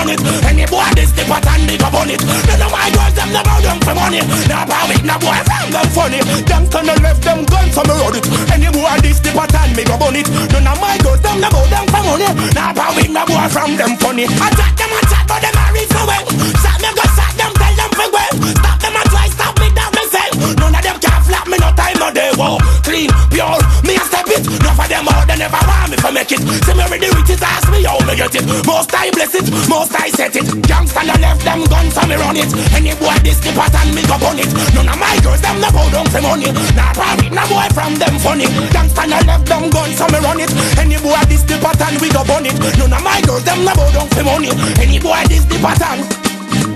run 0.00 0.10
it. 0.16 0.20
Any 0.48 0.64
boy 0.64 0.88
this 0.96 1.12
the 1.12 1.24
pattern 1.28 1.68
they 1.68 1.76
go 1.76 1.88
bun 1.92 2.08
it. 2.08 2.24
None 2.24 2.64
of 2.64 2.72
my 2.72 2.88
girls 2.88 3.12
them 3.12 3.28
no 3.32 3.40
bow 3.44 3.60
down 3.60 3.78
for 3.84 3.94
money. 3.94 4.24
Nah 4.48 4.64
probably 4.64 4.96
no 5.04 5.16
boy 5.20 5.40
from 5.44 5.68
them 5.68 5.88
funny. 5.92 6.20
Youngster 6.48 6.82
no 6.82 6.94
left 7.04 7.22
them 7.22 7.44
guns 7.44 7.74
so 7.76 7.82
me 7.84 7.94
run 8.00 8.16
it. 8.16 8.24
Any 8.48 8.68
boy 8.72 8.96
this 9.04 9.20
the 9.20 9.30
pattern 9.36 9.76
me 9.76 9.84
go 9.84 9.96
bun 10.00 10.16
it. 10.16 10.28
None 10.52 10.64
of 10.64 10.80
my 10.80 10.96
girls 11.04 11.20
them 11.20 11.40
no 11.40 11.48
bow 11.52 11.64
down 11.68 11.86
for 11.92 12.02
money. 12.08 12.28
Nah 12.56 12.72
probably 12.72 13.06
no 13.12 13.22
boy 13.28 13.46
from 13.52 13.76
them 13.76 13.92
funny. 14.00 14.24
Attack 14.24 14.74
them 14.80 14.92
attack 14.96 15.24
but 15.28 15.40
them 15.44 15.56
a 15.60 15.64
reach 15.76 15.92
for 15.92 16.04
well. 16.08 16.24
Shot 16.64 16.78
me 16.80 16.90
go 16.96 17.04
shot 17.12 17.32
them 17.36 17.52
tell 17.52 17.74
them 17.76 17.90
for 17.92 18.08
well. 18.08 18.32
Stop 18.56 18.78
them 18.80 18.96
a 18.96 19.02
try 19.12 19.28
stop 19.28 19.54
me 19.60 19.68
down 19.76 19.92
myself 19.92 20.32
None 20.56 20.74
of 20.74 20.82
them 20.82 20.96
can 20.98 21.20
flap 21.28 21.46
me 21.46 21.56
no 21.60 21.70
time 21.76 21.98
no 22.00 22.08
day 22.10 22.32
Whoa, 22.40 22.56
clean, 22.82 23.10
pure, 23.28 23.58
me 23.84 23.94
a 24.00 24.09
it. 24.32 24.44
None 24.62 24.78
of 24.78 24.88
them 24.88 25.08
out 25.08 25.26
they 25.26 25.36
never 25.36 25.62
want 25.66 25.90
me 25.90 25.96
for 25.98 26.12
make 26.12 26.32
it. 26.32 26.40
See 26.40 26.74
me 26.74 26.84
ready 26.86 27.08
with 27.10 27.30
it 27.30 27.42
ask 27.42 27.66
me 27.70 27.82
how 27.84 27.98
me 28.06 28.14
get 28.16 28.34
it. 28.34 28.44
Most 28.66 28.94
I 28.94 29.10
bless 29.10 29.34
it, 29.34 29.46
most 29.68 29.94
I 29.94 30.10
set 30.10 30.36
it. 30.36 30.46
Gangsta 30.66 31.02
no 31.06 31.14
left 31.18 31.42
them 31.44 31.64
guns 31.66 31.94
so 31.94 32.02
me 32.06 32.16
run 32.16 32.36
it. 32.36 32.50
Any 32.74 32.94
boy 32.98 33.16
this 33.22 33.40
the 33.40 33.50
pattern 33.52 33.94
me 33.94 34.02
go 34.06 34.16
bun 34.18 34.38
it. 34.38 34.50
None 34.74 34.88
of 34.88 34.98
my 34.98 35.16
girls 35.22 35.40
them 35.40 35.60
no 35.60 35.68
bow 35.70 35.88
down 35.90 36.06
for 36.08 36.22
money. 36.22 36.50
Nah 36.76 36.92
probably 36.94 37.30
no 37.30 37.42
boy 37.50 37.68
from 37.74 37.94
them 37.98 38.14
funny. 38.22 38.46
Gangsta 38.74 39.04
no 39.08 39.18
left 39.26 39.46
them 39.46 39.70
guns 39.70 39.96
so 39.98 40.06
me 40.12 40.18
run 40.20 40.40
it. 40.40 40.50
Any 40.78 40.98
boy 41.00 41.20
this 41.26 41.42
the 41.42 41.56
pattern 41.58 41.98
we 42.00 42.08
go 42.10 42.22
bun 42.24 42.46
it. 42.46 42.56
None 42.78 42.92
of 42.92 43.02
my 43.02 43.20
girls 43.22 43.44
them 43.44 43.64
no 43.64 43.72
bow 43.74 43.90
down 43.90 44.08
for 44.10 44.24
money. 44.24 44.50
Any 44.78 44.98
boy 44.98 45.22
this 45.28 45.44
the 45.44 45.58
pattern 45.58 46.19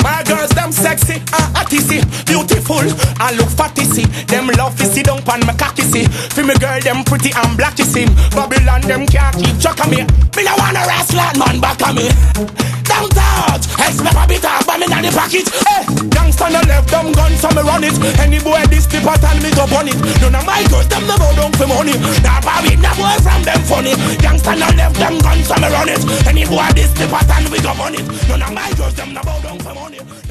my 0.03 0.23
girls, 0.25 0.51
them 0.51 0.73
sexy 0.73 1.15
and 1.15 1.49
hotty 1.55 1.81
see 1.81 2.03
Beautiful 2.25 2.85
and 2.85 3.37
look 3.37 3.49
fatty 3.49 3.85
Them 4.27 4.49
love 4.59 4.77
to 4.77 4.85
see 4.87 5.03
down 5.03 5.23
pan 5.23 5.41
my 5.47 5.55
cocky 5.55 5.83
see 5.83 6.05
For 6.05 6.43
me 6.43 6.55
girl, 6.59 6.81
them 6.81 7.05
pretty 7.05 7.31
and 7.31 7.59
blacky 7.59 7.85
see 7.85 8.07
Babylon, 8.35 8.83
them 8.83 9.07
can't 9.07 9.37
keep 9.37 9.59
track 9.61 9.89
me. 9.89 10.03
Me 10.37 10.43
no 10.45 10.55
wanna 10.59 10.85
wrestle 10.87 11.39
man 11.39 11.61
back 11.61 11.81
of 11.87 11.95
me 11.95 12.74
Down 12.95 13.11
touch, 13.11 13.67
heads 13.75 13.99
never 13.99 14.23
be 14.31 14.39
talk 14.39 14.63
But 14.67 14.79
me 14.79 14.87
not 14.87 15.03
the 15.03 15.11
pocket. 15.11 15.51
Hey, 15.67 15.83
gangsta 16.15 16.47
no 16.47 16.63
left 16.63 16.87
them 16.95 17.11
guns 17.11 17.41
so 17.43 17.51
me 17.51 17.63
run 17.67 17.83
it. 17.83 17.99
Any 18.23 18.39
boy 18.39 18.63
this 18.71 18.87
the 18.87 19.03
pattern 19.03 19.43
me 19.43 19.51
go 19.51 19.67
bun 19.67 19.91
it. 19.91 19.99
None 20.23 20.39
of 20.39 20.47
my 20.47 20.63
girls, 20.71 20.87
them 20.87 21.03
no 21.11 21.19
bow 21.19 21.35
down 21.35 21.51
for 21.59 21.67
money. 21.67 21.99
Nah 22.23 22.39
probably 22.39 22.79
no 22.79 22.95
boy 22.95 23.19
from 23.19 23.43
them 23.43 23.61
funny. 23.67 23.99
Gangsta 24.23 24.55
no 24.55 24.71
left 24.79 24.95
them 25.03 25.19
guns 25.19 25.47
so 25.51 25.59
me 25.59 25.69
run 25.75 25.91
it. 25.91 26.03
Any 26.31 26.47
boy 26.47 26.71
this 26.79 26.95
the 26.95 27.11
pattern 27.11 27.51
we 27.51 27.59
go 27.59 27.75
bun 27.75 27.99
it. 27.99 28.07
None 28.31 28.47
of 28.47 28.53
my 28.55 28.71
girls, 28.79 28.95
them 28.95 29.11
no 29.11 29.23
bow 29.27 29.43
down 29.43 29.59
for 29.59 29.75
money. 29.75 29.99
Nah 29.99 30.24